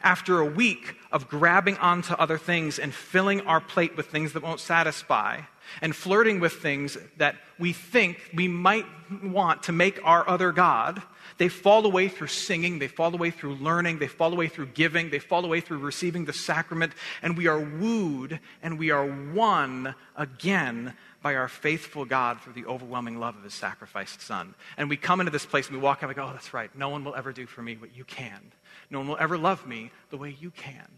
After 0.03 0.41
a 0.41 0.45
week 0.45 0.97
of 1.11 1.29
grabbing 1.29 1.79
onto 1.79 2.13
other 2.15 2.37
things 2.37 2.79
and 2.79 2.93
filling 2.93 3.41
our 3.43 3.63
plate 3.63 3.97
with 3.97 4.09
things 4.09 4.35
that 4.35 4.43
won't 4.43 4.61
satisfy, 4.61 5.41
and 5.81 5.95
flirting 5.95 6.41
with 6.41 6.55
things 6.55 6.97
that 7.17 7.37
we 7.59 7.73
think 7.73 8.19
we 8.35 8.49
might 8.49 8.87
want 9.23 9.65
to 9.65 9.73
make 9.73 10.01
our 10.05 10.29
other 10.29 10.53
God, 10.53 11.03
they 11.39 11.49
fall 11.49 11.87
away 11.87 12.09
through 12.09 12.27
singing, 12.27 12.79
they 12.79 12.89
fall 12.89 13.15
away 13.15 13.31
through 13.31 13.55
learning, 13.55 13.99
they 13.99 14.07
fall 14.09 14.33
away 14.33 14.49
through 14.49 14.67
giving, 14.67 15.11
they 15.11 15.19
fall 15.19 15.45
away 15.45 15.61
through 15.61 15.79
receiving 15.79 16.27
the 16.27 16.33
sacrament, 16.33 16.93
and 17.23 17.37
we 17.37 17.47
are 17.47 17.61
wooed 17.61 18.41
and 18.63 18.79
we 18.79 18.91
are 18.91 19.07
won 19.07 19.95
again 20.17 20.95
by 21.23 21.35
our 21.35 21.49
faithful 21.49 22.05
God 22.05 22.41
through 22.41 22.55
the 22.55 22.67
overwhelming 22.67 23.19
love 23.19 23.37
of 23.37 23.45
his 23.45 23.55
sacrificed 23.55 24.23
son. 24.23 24.55
And 24.77 24.89
we 24.89 24.97
come 24.97 25.21
into 25.21 25.33
this 25.33 25.47
place 25.47 25.69
and 25.69 25.77
we 25.77 25.83
walk 25.83 25.99
out 25.99 26.05
and 26.05 26.09
we 26.11 26.15
go, 26.15 26.29
oh, 26.29 26.33
that's 26.33 26.55
right. 26.55 26.75
No 26.75 26.89
one 26.89 27.05
will 27.05 27.15
ever 27.15 27.33
do 27.33 27.47
for 27.47 27.63
me 27.63 27.77
what 27.77 27.95
you 27.95 28.05
can. 28.05 28.53
No 28.91 29.01
one 29.01 29.09
will 29.09 29.19
ever 29.19 29.37
love 29.37 29.67
me 29.67 29.91
the 30.11 30.17
way 30.17 30.35
you 30.41 30.51
can. 30.51 30.89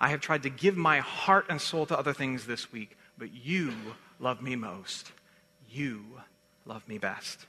I 0.00 0.08
have 0.08 0.20
tried 0.20 0.42
to 0.44 0.50
give 0.50 0.76
my 0.76 0.98
heart 0.98 1.46
and 1.48 1.60
soul 1.60 1.86
to 1.86 1.98
other 1.98 2.12
things 2.12 2.46
this 2.46 2.72
week, 2.72 2.96
but 3.18 3.32
you 3.32 3.72
love 4.18 4.42
me 4.42 4.56
most. 4.56 5.12
You 5.70 6.04
love 6.64 6.86
me 6.88 6.98
best. 6.98 7.46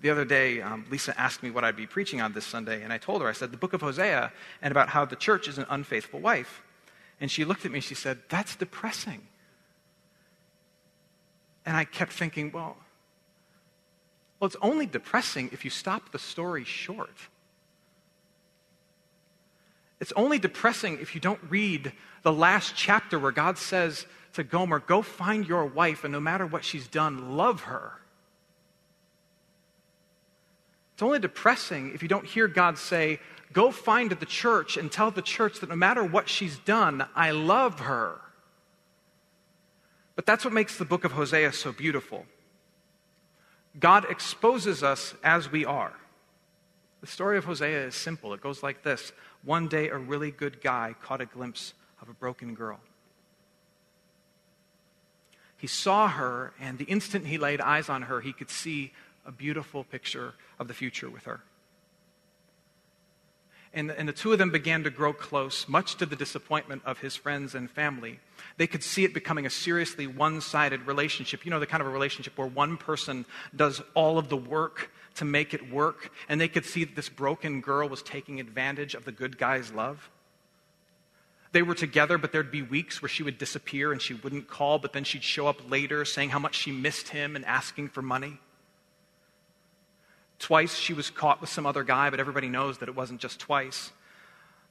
The 0.00 0.10
other 0.10 0.24
day, 0.24 0.60
um, 0.60 0.84
Lisa 0.90 1.18
asked 1.18 1.44
me 1.44 1.50
what 1.50 1.62
I'd 1.62 1.76
be 1.76 1.86
preaching 1.86 2.20
on 2.20 2.32
this 2.32 2.44
Sunday, 2.44 2.82
and 2.82 2.92
I 2.92 2.98
told 2.98 3.22
her, 3.22 3.28
I 3.28 3.32
said, 3.32 3.52
the 3.52 3.56
book 3.56 3.72
of 3.72 3.80
Hosea, 3.80 4.32
and 4.60 4.72
about 4.72 4.88
how 4.88 5.04
the 5.04 5.14
church 5.14 5.46
is 5.46 5.58
an 5.58 5.66
unfaithful 5.70 6.18
wife. 6.18 6.60
And 7.20 7.30
she 7.30 7.44
looked 7.44 7.64
at 7.64 7.70
me, 7.70 7.78
she 7.78 7.94
said, 7.94 8.18
That's 8.28 8.56
depressing. 8.56 9.28
And 11.64 11.76
I 11.76 11.84
kept 11.84 12.12
thinking, 12.12 12.50
well, 12.50 12.76
well, 14.40 14.46
it's 14.46 14.56
only 14.60 14.86
depressing 14.86 15.50
if 15.52 15.64
you 15.64 15.70
stop 15.70 16.10
the 16.10 16.18
story 16.18 16.64
short. 16.64 17.16
It's 20.02 20.12
only 20.16 20.40
depressing 20.40 20.98
if 21.00 21.14
you 21.14 21.20
don't 21.20 21.38
read 21.48 21.92
the 22.22 22.32
last 22.32 22.74
chapter 22.74 23.20
where 23.20 23.30
God 23.30 23.56
says 23.56 24.04
to 24.32 24.42
Gomer, 24.42 24.80
Go 24.80 25.00
find 25.00 25.46
your 25.46 25.64
wife, 25.64 26.02
and 26.02 26.12
no 26.12 26.18
matter 26.18 26.44
what 26.44 26.64
she's 26.64 26.88
done, 26.88 27.36
love 27.36 27.62
her. 27.62 27.92
It's 30.94 31.04
only 31.04 31.20
depressing 31.20 31.92
if 31.94 32.02
you 32.02 32.08
don't 32.08 32.26
hear 32.26 32.48
God 32.48 32.78
say, 32.78 33.20
Go 33.52 33.70
find 33.70 34.10
the 34.10 34.26
church 34.26 34.76
and 34.76 34.90
tell 34.90 35.12
the 35.12 35.22
church 35.22 35.60
that 35.60 35.68
no 35.68 35.76
matter 35.76 36.02
what 36.02 36.28
she's 36.28 36.58
done, 36.58 37.06
I 37.14 37.30
love 37.30 37.78
her. 37.78 38.20
But 40.16 40.26
that's 40.26 40.44
what 40.44 40.52
makes 40.52 40.78
the 40.78 40.84
book 40.84 41.04
of 41.04 41.12
Hosea 41.12 41.52
so 41.52 41.70
beautiful. 41.70 42.26
God 43.78 44.10
exposes 44.10 44.82
us 44.82 45.14
as 45.22 45.52
we 45.52 45.64
are. 45.64 45.94
The 47.02 47.08
story 47.08 47.36
of 47.36 47.44
Hosea 47.44 47.86
is 47.86 47.94
simple. 47.94 48.32
It 48.32 48.40
goes 48.40 48.62
like 48.62 48.82
this 48.82 49.12
One 49.42 49.68
day, 49.68 49.90
a 49.90 49.98
really 49.98 50.30
good 50.30 50.62
guy 50.62 50.94
caught 51.02 51.20
a 51.20 51.26
glimpse 51.26 51.74
of 52.00 52.08
a 52.08 52.14
broken 52.14 52.54
girl. 52.54 52.80
He 55.58 55.66
saw 55.66 56.08
her, 56.08 56.54
and 56.58 56.78
the 56.78 56.84
instant 56.84 57.26
he 57.26 57.38
laid 57.38 57.60
eyes 57.60 57.88
on 57.88 58.02
her, 58.02 58.20
he 58.20 58.32
could 58.32 58.50
see 58.50 58.92
a 59.26 59.30
beautiful 59.30 59.84
picture 59.84 60.34
of 60.58 60.66
the 60.66 60.74
future 60.74 61.10
with 61.10 61.24
her 61.24 61.42
and, 63.74 63.90
and 63.90 64.08
the 64.08 64.12
two 64.12 64.32
of 64.32 64.38
them 64.38 64.50
began 64.50 64.84
to 64.84 64.90
grow 64.90 65.12
close, 65.12 65.66
much 65.66 65.96
to 65.96 66.06
the 66.06 66.16
disappointment 66.16 66.82
of 66.84 66.98
his 66.98 67.16
friends 67.16 67.54
and 67.54 67.70
family. 67.70 68.20
They 68.58 68.66
could 68.66 68.82
see 68.82 69.04
it 69.04 69.14
becoming 69.14 69.46
a 69.46 69.50
seriously 69.50 70.06
one 70.06 70.40
sided 70.40 70.86
relationship. 70.86 71.44
You 71.44 71.50
know, 71.50 71.60
the 71.60 71.66
kind 71.66 71.80
of 71.80 71.86
a 71.86 71.90
relationship 71.90 72.36
where 72.36 72.46
one 72.48 72.76
person 72.76 73.24
does 73.56 73.80
all 73.94 74.18
of 74.18 74.28
the 74.28 74.36
work 74.36 74.90
to 75.14 75.24
make 75.24 75.54
it 75.54 75.70
work, 75.70 76.10
and 76.28 76.40
they 76.40 76.48
could 76.48 76.64
see 76.64 76.84
that 76.84 76.96
this 76.96 77.08
broken 77.08 77.60
girl 77.60 77.88
was 77.88 78.02
taking 78.02 78.40
advantage 78.40 78.94
of 78.94 79.04
the 79.04 79.12
good 79.12 79.38
guy's 79.38 79.72
love. 79.72 80.10
They 81.52 81.62
were 81.62 81.74
together, 81.74 82.16
but 82.16 82.32
there'd 82.32 82.50
be 82.50 82.62
weeks 82.62 83.02
where 83.02 83.10
she 83.10 83.22
would 83.22 83.36
disappear 83.36 83.92
and 83.92 84.00
she 84.00 84.14
wouldn't 84.14 84.48
call, 84.48 84.78
but 84.78 84.94
then 84.94 85.04
she'd 85.04 85.22
show 85.22 85.46
up 85.46 85.70
later 85.70 86.04
saying 86.04 86.30
how 86.30 86.38
much 86.38 86.54
she 86.54 86.72
missed 86.72 87.08
him 87.08 87.36
and 87.36 87.44
asking 87.44 87.88
for 87.88 88.00
money. 88.00 88.38
Twice 90.42 90.76
she 90.76 90.92
was 90.92 91.08
caught 91.08 91.40
with 91.40 91.50
some 91.50 91.66
other 91.66 91.84
guy, 91.84 92.10
but 92.10 92.18
everybody 92.18 92.48
knows 92.48 92.78
that 92.78 92.88
it 92.88 92.96
wasn't 92.96 93.20
just 93.20 93.38
twice. 93.38 93.92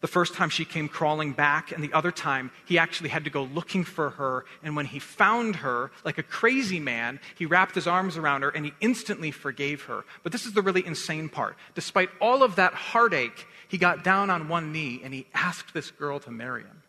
The 0.01 0.07
first 0.07 0.33
time 0.33 0.49
she 0.49 0.65
came 0.65 0.89
crawling 0.89 1.31
back, 1.31 1.71
and 1.71 1.81
the 1.81 1.93
other 1.93 2.11
time 2.11 2.51
he 2.65 2.77
actually 2.77 3.07
had 3.07 3.23
to 3.23 3.29
go 3.29 3.43
looking 3.43 3.85
for 3.85 4.09
her. 4.09 4.43
And 4.63 4.75
when 4.75 4.85
he 4.85 4.99
found 4.99 5.55
her, 5.57 5.91
like 6.03 6.17
a 6.17 6.23
crazy 6.23 6.81
man, 6.81 7.21
he 7.37 7.45
wrapped 7.45 7.73
his 7.73 7.87
arms 7.87 8.17
around 8.17 8.41
her 8.41 8.49
and 8.49 8.65
he 8.65 8.73
instantly 8.81 9.31
forgave 9.31 9.83
her. 9.83 10.03
But 10.23 10.33
this 10.33 10.45
is 10.45 10.51
the 10.51 10.61
really 10.61 10.85
insane 10.85 11.29
part. 11.29 11.55
Despite 11.73 12.09
all 12.19 12.43
of 12.43 12.57
that 12.57 12.73
heartache, 12.73 13.47
he 13.69 13.77
got 13.77 14.03
down 14.03 14.29
on 14.29 14.49
one 14.49 14.73
knee 14.73 14.99
and 15.01 15.13
he 15.13 15.25
asked 15.33 15.73
this 15.73 15.89
girl 15.89 16.19
to 16.19 16.31
marry 16.31 16.63
him. 16.63 16.83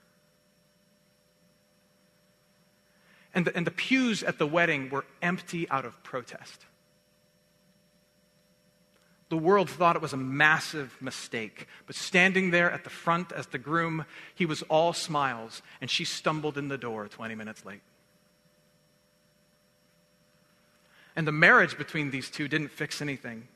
And 3.32 3.46
the, 3.46 3.56
and 3.56 3.64
the 3.64 3.70
pews 3.70 4.24
at 4.24 4.38
the 4.38 4.46
wedding 4.46 4.90
were 4.90 5.04
empty 5.22 5.70
out 5.70 5.84
of 5.84 6.02
protest. 6.02 6.66
The 9.32 9.38
world 9.38 9.70
thought 9.70 9.96
it 9.96 10.02
was 10.02 10.12
a 10.12 10.18
massive 10.18 10.94
mistake. 11.00 11.66
But 11.86 11.96
standing 11.96 12.50
there 12.50 12.70
at 12.70 12.84
the 12.84 12.90
front 12.90 13.32
as 13.32 13.46
the 13.46 13.56
groom, 13.56 14.04
he 14.34 14.44
was 14.44 14.60
all 14.64 14.92
smiles, 14.92 15.62
and 15.80 15.88
she 15.90 16.04
stumbled 16.04 16.58
in 16.58 16.68
the 16.68 16.76
door 16.76 17.08
20 17.08 17.34
minutes 17.34 17.64
late. 17.64 17.80
And 21.16 21.26
the 21.26 21.32
marriage 21.32 21.78
between 21.78 22.10
these 22.10 22.28
two 22.28 22.46
didn't 22.46 22.72
fix 22.72 23.00
anything. 23.00 23.48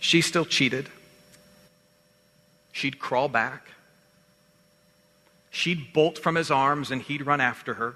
She 0.00 0.22
still 0.22 0.44
cheated. 0.44 0.88
She'd 2.72 2.98
crawl 2.98 3.28
back. 3.28 3.68
She'd 5.50 5.92
bolt 5.92 6.18
from 6.18 6.34
his 6.34 6.50
arms 6.50 6.90
and 6.90 7.00
he'd 7.00 7.24
run 7.24 7.40
after 7.40 7.74
her. 7.74 7.94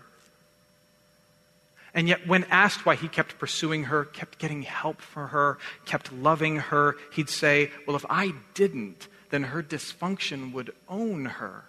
And 1.98 2.06
yet, 2.06 2.28
when 2.28 2.44
asked 2.44 2.86
why 2.86 2.94
he 2.94 3.08
kept 3.08 3.40
pursuing 3.40 3.82
her, 3.86 4.04
kept 4.04 4.38
getting 4.38 4.62
help 4.62 5.00
for 5.00 5.26
her, 5.26 5.58
kept 5.84 6.12
loving 6.12 6.58
her, 6.58 6.94
he'd 7.10 7.28
say, 7.28 7.72
Well, 7.88 7.96
if 7.96 8.06
I 8.08 8.34
didn't, 8.54 9.08
then 9.30 9.42
her 9.42 9.64
dysfunction 9.64 10.52
would 10.52 10.72
own 10.88 11.24
her. 11.24 11.64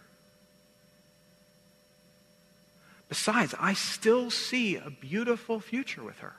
Besides, 3.07 3.55
I 3.59 3.73
still 3.73 4.29
see 4.29 4.75
a 4.75 4.91
beautiful 4.91 5.59
future 5.59 6.03
with 6.03 6.19
her. 6.19 6.35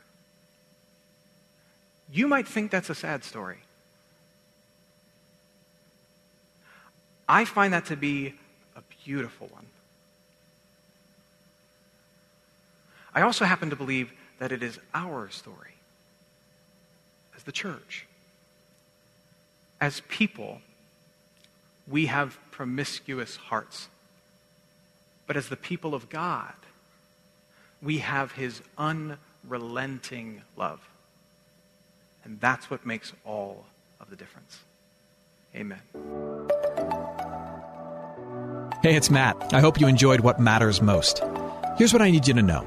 You 2.12 2.28
might 2.28 2.46
think 2.46 2.70
that's 2.70 2.90
a 2.90 2.94
sad 2.94 3.24
story. 3.24 3.58
I 7.28 7.44
find 7.44 7.72
that 7.72 7.86
to 7.86 7.96
be 7.96 8.34
a 8.76 8.82
beautiful 9.04 9.48
one. 9.48 9.66
I 13.14 13.22
also 13.22 13.44
happen 13.44 13.70
to 13.70 13.76
believe 13.76 14.12
that 14.38 14.52
it 14.52 14.62
is 14.62 14.78
our 14.94 15.28
story 15.30 15.74
as 17.36 17.44
the 17.44 17.52
church. 17.52 18.06
As 19.80 20.02
people, 20.08 20.60
we 21.88 22.06
have 22.06 22.38
promiscuous 22.50 23.36
hearts. 23.36 23.88
But 25.26 25.36
as 25.36 25.48
the 25.48 25.56
people 25.56 25.94
of 25.94 26.08
God, 26.08 26.52
we 27.82 27.98
have 27.98 28.32
his 28.32 28.60
unrelenting 28.76 30.42
love. 30.56 30.80
And 32.24 32.38
that's 32.40 32.70
what 32.70 32.84
makes 32.84 33.12
all 33.24 33.64
of 34.00 34.10
the 34.10 34.16
difference. 34.16 34.58
Amen. 35.54 35.80
Hey, 38.82 38.96
it's 38.96 39.10
Matt. 39.10 39.52
I 39.52 39.60
hope 39.60 39.80
you 39.80 39.86
enjoyed 39.86 40.20
what 40.20 40.38
matters 40.38 40.80
most. 40.80 41.22
Here's 41.76 41.92
what 41.92 42.02
I 42.02 42.10
need 42.10 42.26
you 42.28 42.34
to 42.34 42.42
know 42.42 42.66